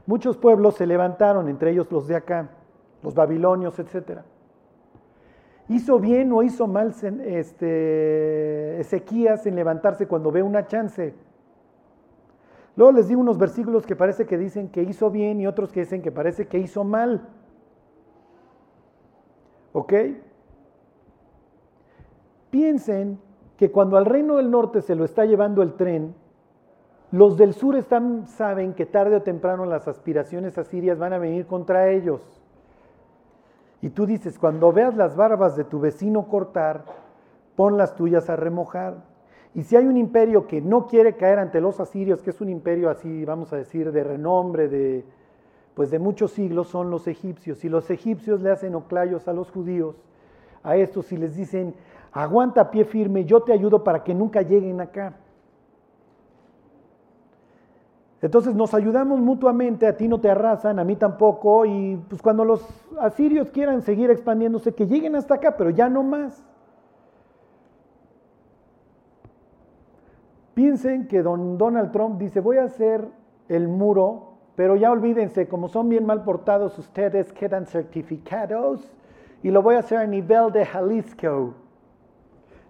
[0.06, 2.50] muchos pueblos se levantaron, entre ellos los de acá,
[3.02, 4.20] los babilonios, etc.
[5.68, 6.92] ¿Hizo bien o hizo mal
[7.24, 11.14] este, Ezequías en levantarse cuando ve una chance?
[12.76, 15.80] Luego les digo unos versículos que parece que dicen que hizo bien y otros que
[15.80, 17.28] dicen que parece que hizo mal.
[19.72, 19.92] ¿Ok?
[22.50, 23.20] Piensen
[23.60, 26.14] que cuando al reino del norte se lo está llevando el tren,
[27.12, 31.44] los del sur están, saben que tarde o temprano las aspiraciones asirias van a venir
[31.44, 32.22] contra ellos.
[33.82, 36.86] Y tú dices, cuando veas las barbas de tu vecino cortar,
[37.54, 39.04] pon las tuyas a remojar.
[39.54, 42.48] Y si hay un imperio que no quiere caer ante los asirios, que es un
[42.48, 45.04] imperio así, vamos a decir, de renombre, de,
[45.74, 47.62] pues de muchos siglos, son los egipcios.
[47.62, 49.96] Y los egipcios le hacen oclayos a los judíos,
[50.62, 51.74] a estos, y les dicen,
[52.12, 55.14] aguanta pie firme, yo te ayudo para que nunca lleguen acá.
[58.22, 62.44] Entonces nos ayudamos mutuamente, a ti no te arrasan, a mí tampoco, y pues cuando
[62.44, 62.62] los
[62.98, 66.44] asirios quieran seguir expandiéndose, que lleguen hasta acá, pero ya no más.
[70.52, 73.08] Piensen que don Donald Trump dice, voy a hacer
[73.48, 78.92] el muro, pero ya olvídense, como son bien mal portados, ustedes quedan certificados
[79.42, 81.54] y lo voy a hacer a nivel de Jalisco.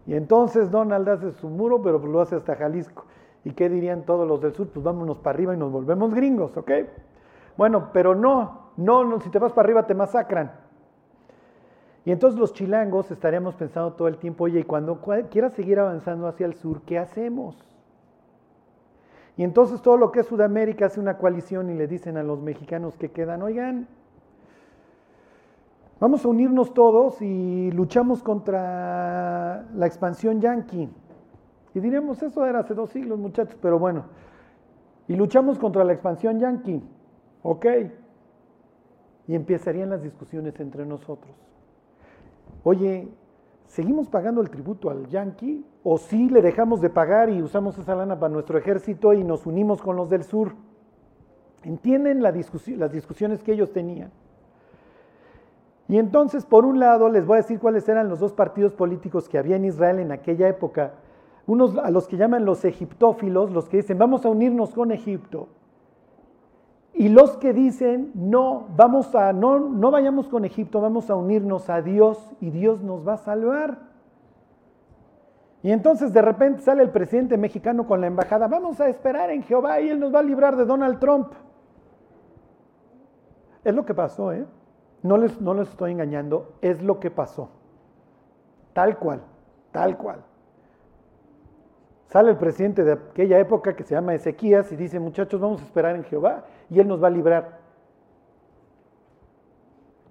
[0.06, 3.04] Y entonces Donald hace su muro, pero lo hace hasta Jalisco.
[3.44, 4.68] ¿Y qué dirían todos los del sur?
[4.68, 6.70] Pues vámonos para arriba y nos volvemos gringos, ¿ok?
[7.56, 10.52] Bueno, pero no, no, no si te vas para arriba te masacran.
[12.04, 16.26] Y entonces los chilangos estaríamos pensando todo el tiempo, oye, y cuando quieras seguir avanzando
[16.26, 17.56] hacia el sur, ¿qué hacemos?
[19.36, 22.40] Y entonces todo lo que es Sudamérica hace una coalición y le dicen a los
[22.40, 23.86] mexicanos que quedan, oigan,
[26.00, 30.88] vamos a unirnos todos y luchamos contra la expansión yanqui.
[31.74, 34.06] Y diríamos, eso era hace dos siglos, muchachos, pero bueno.
[35.06, 36.82] Y luchamos contra la expansión yanqui.
[37.42, 37.66] Ok.
[39.28, 41.32] Y empezarían las discusiones entre nosotros.
[42.64, 43.08] Oye,
[43.66, 45.64] ¿seguimos pagando el tributo al yanqui?
[45.84, 49.46] ¿O sí le dejamos de pagar y usamos esa lana para nuestro ejército y nos
[49.46, 50.54] unimos con los del sur?
[51.62, 54.10] ¿Entienden las discusiones que ellos tenían?
[55.90, 59.28] Y entonces, por un lado, les voy a decir cuáles eran los dos partidos políticos
[59.28, 60.92] que había en Israel en aquella época
[61.48, 65.48] unos a los que llaman los egiptófilos, los que dicen, vamos a unirnos con Egipto.
[66.94, 71.68] Y los que dicen, no, vamos a, no, no vayamos con Egipto, vamos a unirnos
[71.68, 73.78] a Dios y Dios nos va a salvar.
[75.64, 79.42] Y entonces de repente sale el presidente mexicano con la embajada, vamos a esperar en
[79.42, 81.32] Jehová y Él nos va a librar de Donald Trump.
[83.64, 84.46] Es lo que pasó, ¿eh?
[85.02, 87.50] No les, no les estoy engañando, es lo que pasó.
[88.72, 89.22] Tal cual,
[89.72, 90.24] tal cual.
[92.08, 95.64] Sale el presidente de aquella época que se llama Ezequías y dice, muchachos, vamos a
[95.64, 97.60] esperar en Jehová y Él nos va a librar.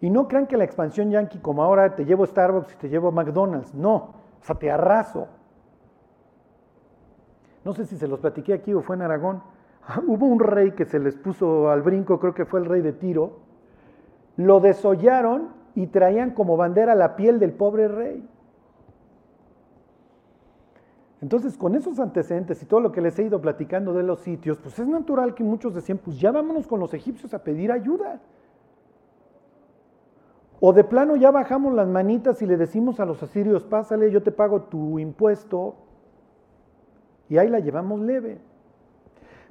[0.02, 3.12] Y no crean que la expansión yankee como ahora te llevo Starbucks y te llevo
[3.12, 5.28] McDonald's, no, o sea, te arraso.
[7.66, 9.44] No sé si se los platiqué aquí o fue en Aragón.
[10.08, 12.94] Hubo un rey que se les puso al brinco, creo que fue el rey de
[12.94, 13.49] Tiro.
[14.40, 18.26] Lo desollaron y traían como bandera la piel del pobre rey.
[21.22, 24.58] Entonces, con esos antecedentes y todo lo que les he ido platicando de los sitios,
[24.60, 28.22] pues es natural que muchos decían, pues ya vámonos con los egipcios a pedir ayuda.
[30.62, 34.24] O de plano ya bajamos las manitas y le decimos a los asirios, pásale, yo
[34.24, 35.76] te pago tu impuesto.
[37.28, 38.40] Y ahí la llevamos leve.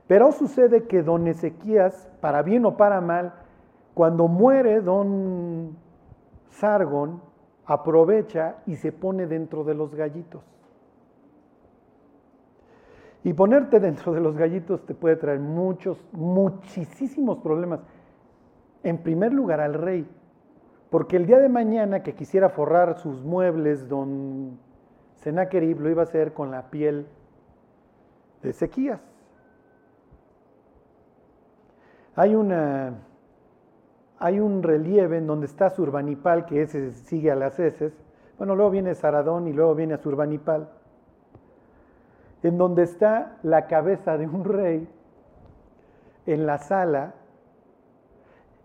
[0.06, 3.34] Pero sucede que don Ezequías, para bien o para mal,
[3.98, 5.76] cuando muere don
[6.50, 7.20] Sargon,
[7.66, 10.44] aprovecha y se pone dentro de los gallitos.
[13.24, 17.80] Y ponerte dentro de los gallitos te puede traer muchos, muchísimos problemas.
[18.84, 20.08] En primer lugar al rey,
[20.90, 24.60] porque el día de mañana que quisiera forrar sus muebles, don
[25.16, 27.08] Senaquerib lo iba a hacer con la piel
[28.44, 29.00] de Ezequías.
[32.14, 33.07] Hay, una,
[34.18, 37.92] hay un relieve en donde está Surbanipal, que ese sigue a las heces.
[38.36, 40.68] Bueno, luego viene Saradón y luego viene a Surbanipal
[42.42, 44.88] en donde está la cabeza de un rey
[46.26, 47.14] en la sala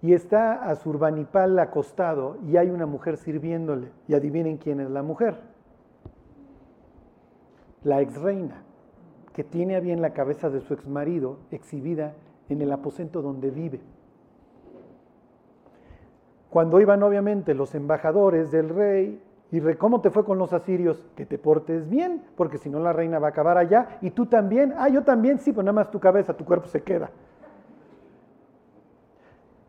[0.02, 3.90] y está a Surbanipal acostado y hay una mujer sirviéndole.
[4.08, 5.40] Y adivinen quién es la mujer.
[7.84, 8.64] La ex reina,
[9.34, 12.14] que tiene a bien la cabeza de su ex marido exhibida
[12.50, 13.80] en el aposento donde vive.
[16.54, 19.20] Cuando iban obviamente los embajadores del rey
[19.54, 21.04] ¿Y cómo te fue con los asirios?
[21.16, 24.00] Que te portes bien, porque si no la reina va a acabar allá.
[24.02, 24.74] Y tú también.
[24.78, 27.12] Ah, yo también, sí, pues nada más tu cabeza, tu cuerpo se queda.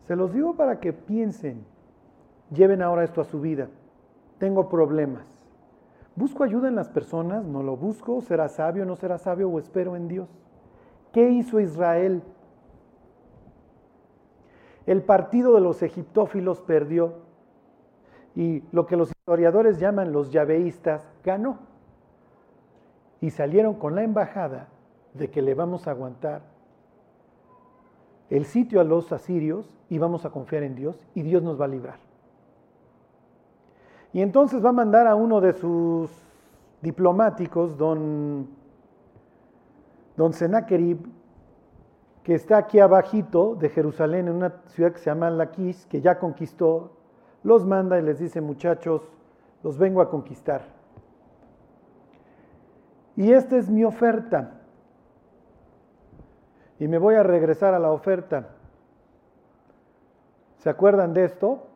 [0.06, 1.66] Se los digo para que piensen,
[2.50, 3.68] lleven ahora esto a su vida.
[4.38, 5.26] Tengo problemas.
[6.16, 7.44] ¿Busco ayuda en las personas?
[7.44, 8.22] ¿No lo busco?
[8.22, 8.86] ¿Será sabio?
[8.86, 9.50] ¿No será sabio?
[9.50, 10.30] ¿O espero en Dios?
[11.12, 12.22] ¿Qué hizo Israel?
[14.86, 17.14] El partido de los egiptófilos perdió
[18.34, 21.58] y lo que los historiadores llaman los yaveístas ganó.
[23.20, 24.68] Y salieron con la embajada
[25.14, 26.42] de que le vamos a aguantar
[28.30, 31.66] el sitio a los asirios y vamos a confiar en Dios y Dios nos va
[31.66, 31.98] a librar.
[34.12, 36.10] Y entonces va a mandar a uno de sus
[36.82, 38.48] diplomáticos, don,
[40.16, 40.98] don Senaquerib,
[42.24, 46.18] que está aquí abajito de Jerusalén, en una ciudad que se llama Laquis, que ya
[46.18, 46.96] conquistó,
[47.44, 49.02] los manda y les dice, muchachos,
[49.62, 50.62] los vengo a conquistar.
[53.14, 54.60] Y esta es mi oferta.
[56.80, 58.48] Y me voy a regresar a la oferta.
[60.58, 61.68] ¿Se acuerdan de esto?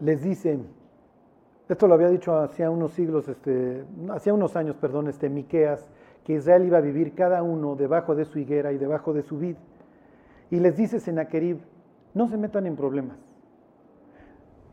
[0.00, 0.58] les dice,
[1.68, 5.88] esto lo había dicho hacía unos siglos, este, hacía unos años, perdón, este Miqueas,
[6.24, 9.38] que Israel iba a vivir cada uno debajo de su higuera y debajo de su
[9.38, 9.56] vid.
[10.50, 11.58] Y les dice Senaquerib,
[12.14, 13.18] no se metan en problemas.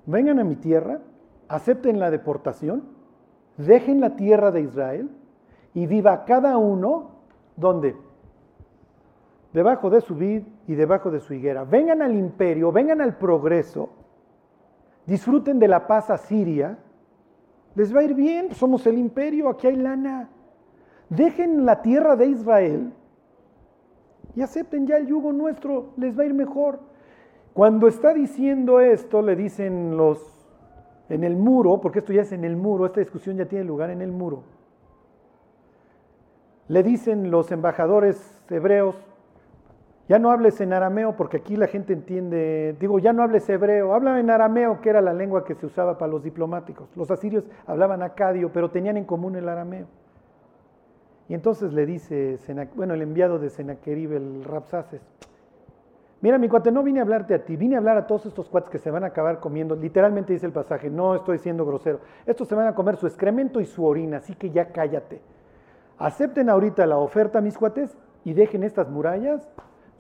[0.06, 1.00] Vengan a mi tierra,
[1.48, 2.84] acepten la deportación,
[3.58, 5.10] dejen la tierra de Israel
[5.74, 7.12] y viva cada uno
[7.56, 7.96] donde
[9.54, 11.64] debajo de su vid y debajo de su higuera.
[11.64, 13.90] Vengan al imperio, vengan al progreso
[15.06, 16.78] disfruten de la paz a Siria,
[17.76, 20.30] les va a ir bien, somos el imperio, aquí hay lana.
[21.10, 22.94] Dejen la tierra de Israel
[24.36, 26.80] y acepten ya el yugo nuestro, les va a ir mejor.
[27.54, 30.34] Cuando está diciendo esto, le dicen los
[31.10, 33.90] en el muro, porque esto ya es en el muro, esta discusión ya tiene lugar
[33.90, 34.44] en el muro.
[36.68, 38.96] Le dicen los embajadores hebreos,
[40.14, 43.96] ya no hables en arameo porque aquí la gente entiende, digo, ya no hables hebreo,
[43.96, 46.88] habla en arameo, que era la lengua que se usaba para los diplomáticos.
[46.96, 49.88] Los asirios hablaban acadio, pero tenían en común el arameo.
[51.28, 52.38] Y entonces le dice,
[52.76, 55.02] bueno, el enviado de Senaquerib, el Rapsaces,
[56.22, 58.48] mira mi cuate, no vine a hablarte a ti, vine a hablar a todos estos
[58.50, 62.02] cuates que se van a acabar comiendo, literalmente dice el pasaje, no estoy siendo grosero,
[62.28, 65.22] estos se van a comer su excremento y su orina, así que ya cállate.
[65.98, 69.50] Acepten ahorita la oferta, mis cuates, y dejen estas murallas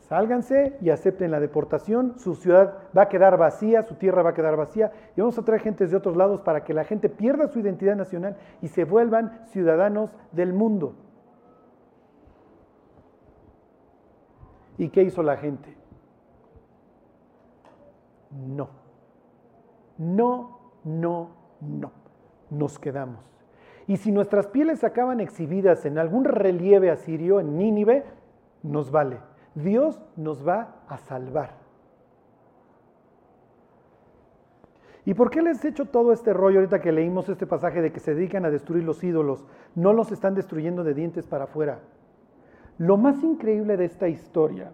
[0.08, 4.34] Sálganse y acepten la deportación, su ciudad va a quedar vacía, su tierra va a
[4.34, 7.47] quedar vacía y vamos a traer gente de otros lados para que la gente pierda
[7.47, 10.95] su identidad nacional y se vuelvan ciudadanos del mundo.
[14.78, 15.74] ¿Y qué hizo la gente?
[18.30, 18.70] No.
[19.97, 21.30] No, no,
[21.62, 21.91] no.
[22.49, 23.24] Nos quedamos.
[23.88, 28.04] Y si nuestras pieles acaban exhibidas en algún relieve asirio, en Nínive,
[28.64, 31.51] nos vale Dios nos va a salvar.
[35.06, 37.91] ¿Y por qué les he hecho todo este rollo ahorita que leímos este pasaje de
[37.91, 39.45] que se dedican a destruir los ídolos?
[39.76, 41.80] No los están destruyendo de dientes para afuera.
[42.78, 44.72] Lo más increíble de esta historia,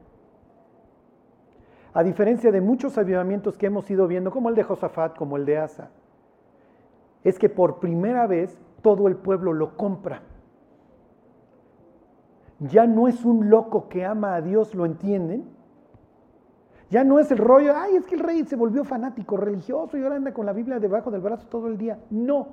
[1.94, 5.46] a diferencia de muchos avivamientos que hemos ido viendo, como el de Josafat, como el
[5.46, 5.90] de Asa,
[7.24, 10.22] es que por primera vez todo el pueblo lo compra
[12.60, 15.46] ya no es un loco que ama a Dios, ¿lo entienden?
[16.90, 20.04] Ya no es el rollo, ay, es que el rey se volvió fanático religioso y
[20.04, 22.00] ahora anda con la Biblia debajo del brazo todo el día.
[22.10, 22.48] No.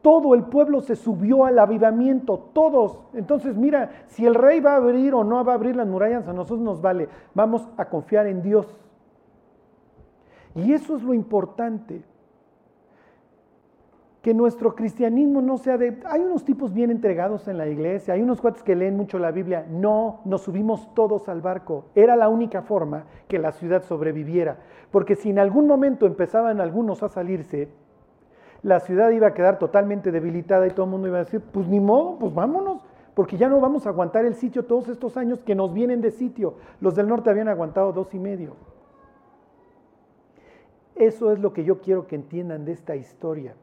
[0.00, 3.02] Todo el pueblo se subió al avivamiento, todos.
[3.12, 6.26] Entonces, mira, si el rey va a abrir o no va a abrir las murallas,
[6.26, 7.08] a nosotros nos vale.
[7.34, 8.66] Vamos a confiar en Dios.
[10.54, 12.02] Y eso es lo importante
[14.22, 15.98] que nuestro cristianismo no sea de...
[16.04, 19.30] Hay unos tipos bien entregados en la iglesia, hay unos cuates que leen mucho la
[19.30, 19.66] Biblia.
[19.70, 21.86] No, nos subimos todos al barco.
[21.94, 24.58] Era la única forma que la ciudad sobreviviera.
[24.90, 27.68] Porque si en algún momento empezaban algunos a salirse,
[28.62, 31.66] la ciudad iba a quedar totalmente debilitada y todo el mundo iba a decir, pues
[31.66, 35.40] ni modo, pues vámonos, porque ya no vamos a aguantar el sitio todos estos años
[35.40, 36.56] que nos vienen de sitio.
[36.82, 38.54] Los del norte habían aguantado dos y medio.
[40.94, 43.54] Eso es lo que yo quiero que entiendan de esta historia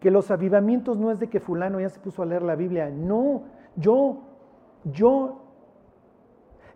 [0.00, 2.90] que los avivamientos no es de que fulano ya se puso a leer la Biblia,
[2.90, 3.42] no,
[3.76, 4.22] yo,
[4.84, 5.42] yo,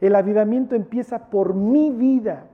[0.01, 2.51] el avivamiento empieza por mi vida.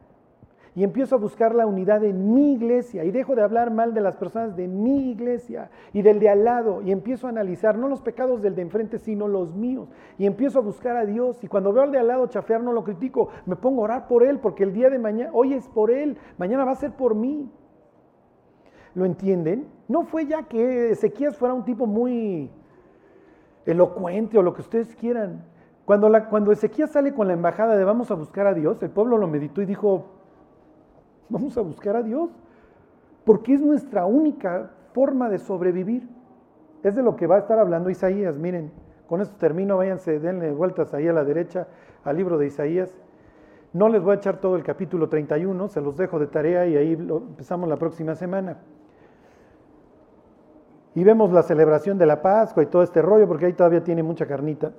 [0.77, 4.01] y empiezo a buscar la unidad en mi iglesia y dejo de hablar mal de
[4.01, 7.89] las personas de mi iglesia y del de al lado y empiezo a analizar no
[7.89, 11.49] los pecados del de enfrente, sino los míos y empiezo a buscar a Dios y
[11.49, 14.23] cuando veo al de al lado chafear no lo critico, me pongo a orar por
[14.23, 17.17] él porque el día de mañana, hoy es por él, mañana va a ser por
[17.17, 17.51] mí.
[18.95, 19.69] ¿Lo entienden?
[19.89, 22.51] No fue ya que Ezequías fuera un tipo muy
[23.67, 25.45] elocuente o lo que ustedes quieran.
[25.85, 28.91] Cuando, la, cuando Ezequías sale con la embajada de vamos a buscar a Dios, el
[28.91, 30.07] pueblo lo meditó y dijo,
[31.29, 32.31] vamos a buscar a Dios,
[33.25, 36.09] porque es nuestra única forma de sobrevivir.
[36.83, 38.37] Es de lo que va a estar hablando Isaías.
[38.37, 38.73] Miren,
[39.07, 41.69] con esto termino, váyanse, denle vueltas ahí a la derecha
[42.05, 42.95] al libro de Isaías.
[43.73, 46.77] No les voy a echar todo el capítulo 31, se los dejo de tarea y
[46.77, 48.59] ahí lo empezamos la próxima semana.
[50.95, 54.03] Y vemos la celebración de la Pascua y todo este rollo, porque ahí todavía tiene
[54.03, 54.73] mucha carnita.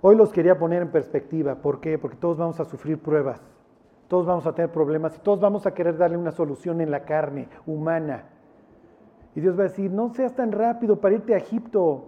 [0.00, 1.56] Hoy los quería poner en perspectiva.
[1.56, 1.98] ¿Por qué?
[1.98, 3.42] Porque todos vamos a sufrir pruebas,
[4.08, 7.04] todos vamos a tener problemas y todos vamos a querer darle una solución en la
[7.04, 8.24] carne humana.
[9.34, 12.04] Y Dios va a decir, no seas tan rápido para irte a Egipto.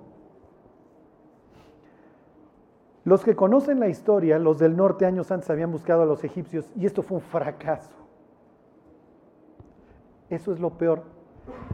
[3.05, 6.71] Los que conocen la historia, los del norte años antes habían buscado a los egipcios
[6.77, 7.97] y esto fue un fracaso.
[10.29, 11.16] Eso es lo peor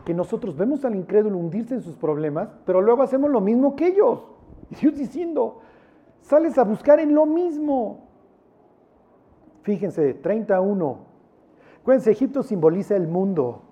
[0.04, 3.88] que nosotros vemos al incrédulo hundirse en sus problemas, pero luego hacemos lo mismo que
[3.88, 4.26] ellos.
[4.70, 5.60] Y Dios diciendo,
[6.20, 8.08] sales a buscar en lo mismo.
[9.62, 10.98] Fíjense, 31.
[11.80, 13.62] Acuérdense, Egipto simboliza el mundo.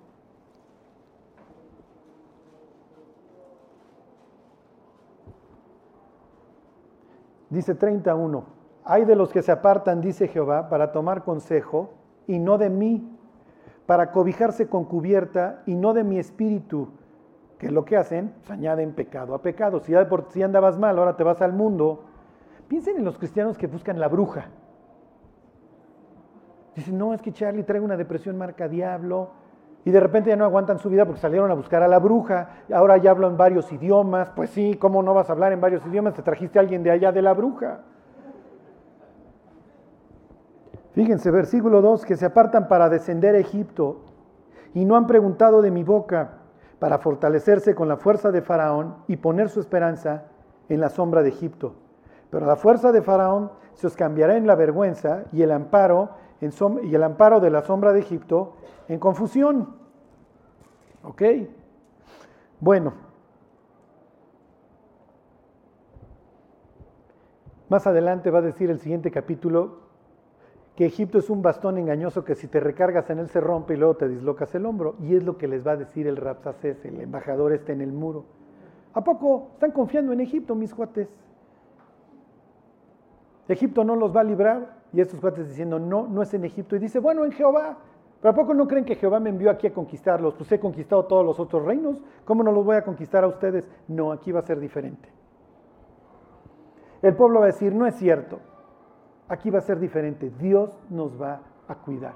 [7.51, 8.45] Dice 31,
[8.85, 11.91] hay de los que se apartan, dice Jehová, para tomar consejo,
[12.29, 13.10] y no de mí,
[13.91, 16.91] para cobijarse con cubierta y no de mi espíritu,
[17.59, 19.81] que es lo que hacen, pues añaden pecado a pecado.
[19.81, 22.05] Si ya por si andabas mal, ahora te vas al mundo.
[22.69, 24.47] Piensen en los cristianos que buscan la bruja.
[26.77, 29.31] Dicen, no, es que Charlie trae una depresión marca diablo.
[29.85, 32.63] Y de repente ya no aguantan su vida porque salieron a buscar a la bruja.
[32.73, 34.31] Ahora ya hablan varios idiomas.
[34.31, 36.15] Pues sí, ¿cómo no vas a hablar en varios idiomas?
[36.15, 37.81] Te trajiste a alguien de allá de la bruja.
[40.93, 44.01] Fíjense, versículo 2, que se apartan para descender a Egipto
[44.75, 46.39] y no han preguntado de mi boca
[46.79, 50.25] para fortalecerse con la fuerza de Faraón y poner su esperanza
[50.69, 51.75] en la sombra de Egipto.
[52.31, 56.11] Pero la fuerza de Faraón se os cambiará en la vergüenza y el amparo,
[56.41, 56.53] en
[56.85, 58.55] y el amparo de la sombra de Egipto
[58.89, 59.77] en confusión.
[61.05, 61.23] ¿Ok?
[62.59, 62.95] Bueno.
[67.69, 69.80] Más adelante va a decir el siguiente capítulo
[70.77, 73.77] que Egipto es un bastón engañoso que si te recargas en él se rompe y
[73.77, 74.97] luego te dislocas el hombro.
[75.01, 77.93] Y es lo que les va a decir el Rapsacés, el embajador está en el
[77.93, 78.25] muro.
[78.93, 81.09] ¿A poco están confiando en Egipto, mis cuates?
[83.49, 84.81] Egipto no los va a librar.
[84.93, 86.75] Y estos cuates diciendo, no, no es en Egipto.
[86.77, 87.79] Y dice, bueno, en Jehová.
[88.21, 90.35] ¿Pero a poco no creen que Jehová me envió aquí a conquistarlos?
[90.35, 92.03] Pues he conquistado todos los otros reinos.
[92.25, 93.69] ¿Cómo no los voy a conquistar a ustedes?
[93.89, 95.09] No, aquí va a ser diferente.
[97.03, 98.41] El pueblo va a decir, no es cierto.
[99.31, 100.29] Aquí va a ser diferente.
[100.41, 102.15] Dios nos va a cuidar.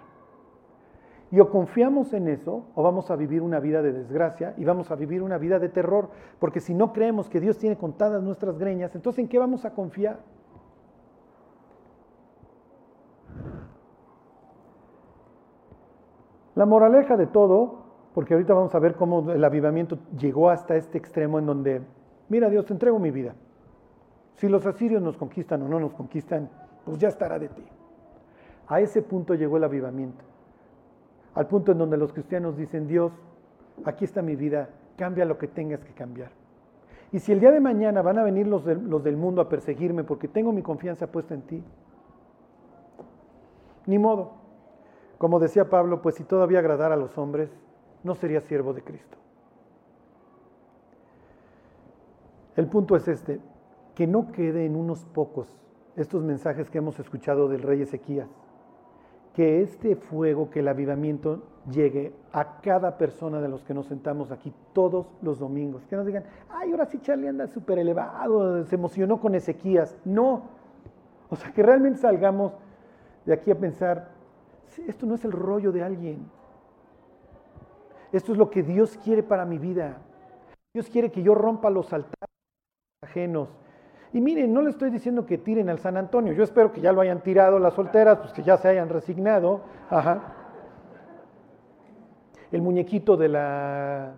[1.30, 4.90] Y o confiamos en eso o vamos a vivir una vida de desgracia y vamos
[4.90, 6.10] a vivir una vida de terror.
[6.40, 9.70] Porque si no creemos que Dios tiene contadas nuestras greñas, entonces ¿en qué vamos a
[9.70, 10.18] confiar?
[16.56, 20.98] La moraleja de todo, porque ahorita vamos a ver cómo el avivamiento llegó hasta este
[20.98, 21.82] extremo en donde,
[22.28, 23.36] mira Dios, te entrego mi vida.
[24.34, 26.50] Si los asirios nos conquistan o no nos conquistan,
[26.84, 27.62] pues ya estará de ti.
[28.68, 30.24] A ese punto llegó el avivamiento.
[31.34, 33.12] Al punto en donde los cristianos dicen, Dios,
[33.84, 36.30] aquí está mi vida, cambia lo que tengas que cambiar.
[37.12, 40.04] Y si el día de mañana van a venir los, los del mundo a perseguirme
[40.04, 41.64] porque tengo mi confianza puesta en ti,
[43.86, 44.32] ni modo.
[45.18, 47.50] Como decía Pablo, pues si todavía agradara a los hombres,
[48.02, 49.16] no sería siervo de Cristo.
[52.56, 53.40] El punto es este,
[53.94, 55.48] que no quede en unos pocos
[55.96, 58.28] estos mensajes que hemos escuchado del rey Ezequías.
[59.34, 64.30] Que este fuego, que el avivamiento llegue a cada persona de los que nos sentamos
[64.30, 65.84] aquí todos los domingos.
[65.86, 69.96] Que nos digan, ay, ahora sí Charlie anda súper elevado, se emocionó con Ezequías.
[70.04, 70.42] No.
[71.30, 72.52] O sea, que realmente salgamos
[73.24, 74.10] de aquí a pensar,
[74.86, 76.30] esto no es el rollo de alguien.
[78.12, 79.98] Esto es lo que Dios quiere para mi vida.
[80.72, 82.28] Dios quiere que yo rompa los altares
[83.02, 83.48] ajenos
[84.14, 86.32] y miren, no le estoy diciendo que tiren al San Antonio.
[86.32, 89.62] Yo espero que ya lo hayan tirado las solteras, pues que ya se hayan resignado.
[89.90, 90.34] Ajá.
[92.52, 94.12] El muñequito de la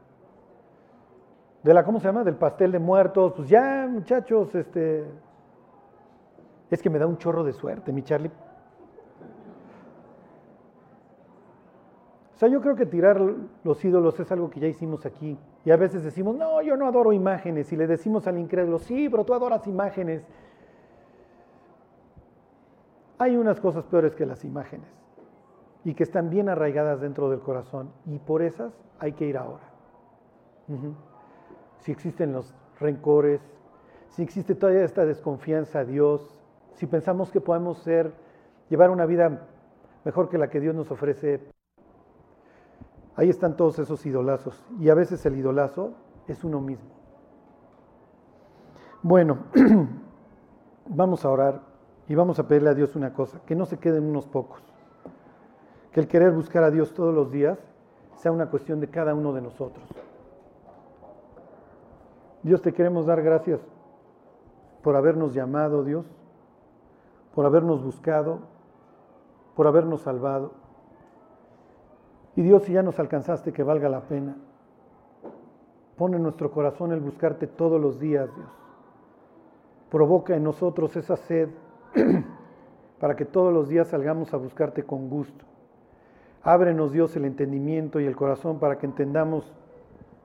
[1.63, 2.25] de la ¿cómo se llama?
[2.25, 5.07] del pastel de muertos, pues ya, muchachos, este
[6.71, 8.31] es que me da un chorro de suerte, mi Charlie.
[12.37, 13.19] O sea, yo creo que tirar
[13.65, 15.39] los ídolos es algo que ya hicimos aquí.
[15.65, 17.73] Y a veces decimos, no, yo no adoro imágenes.
[17.73, 20.23] Y le decimos al incrédulo, sí, pero tú adoras imágenes.
[23.17, 24.87] Hay unas cosas peores que las imágenes
[25.83, 27.91] y que están bien arraigadas dentro del corazón.
[28.05, 29.65] Y por esas hay que ir ahora.
[31.79, 33.41] Si existen los rencores,
[34.11, 36.37] si existe todavía esta desconfianza a Dios,
[36.75, 38.13] si pensamos que podemos ser,
[38.69, 39.49] llevar una vida
[40.05, 41.56] mejor que la que Dios nos ofrece,
[43.17, 44.63] Ahí están todos esos idolazos.
[44.79, 45.95] Y a veces el idolazo
[46.29, 46.91] es uno mismo.
[49.03, 49.39] Bueno,
[50.87, 51.63] vamos a orar
[52.09, 54.63] y vamos a pedirle a Dios una cosa, que no se queden unos pocos.
[55.93, 57.59] Que el querer buscar a Dios todos los días
[58.17, 59.85] sea una cuestión de cada uno de nosotros.
[62.43, 63.61] Dios te queremos dar gracias
[64.83, 66.07] por habernos llamado, Dios,
[67.35, 68.41] por habernos buscado,
[69.57, 70.53] por habernos salvado.
[72.37, 74.37] Y Dios, si ya nos alcanzaste, que valga la pena.
[75.97, 78.49] Pon en nuestro corazón el buscarte todos los días, Dios.
[79.91, 81.49] Provoca en nosotros esa sed
[83.01, 85.47] para que todos los días salgamos a buscarte con gusto.
[86.43, 89.51] Ábrenos, Dios, el entendimiento y el corazón para que entendamos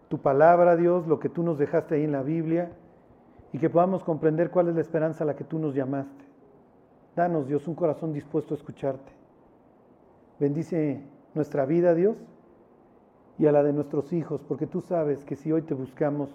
[0.10, 2.74] tu palabra, Dios, lo que tú nos dejaste ahí en la Biblia
[3.54, 6.26] y que podamos comprender cuál es la esperanza a la que tú nos llamaste.
[7.16, 9.12] Danos, Dios, un corazón dispuesto a escucharte.
[10.38, 11.02] Bendice
[11.34, 12.18] nuestra vida, Dios,
[13.38, 16.30] y a la de nuestros hijos, porque tú sabes que si hoy te buscamos,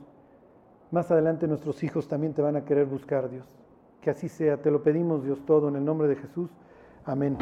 [0.90, 3.46] más adelante nuestros hijos también te van a querer buscar, Dios.
[4.00, 6.50] Que así sea, te lo pedimos, Dios, todo en el nombre de Jesús.
[7.04, 7.36] Amén.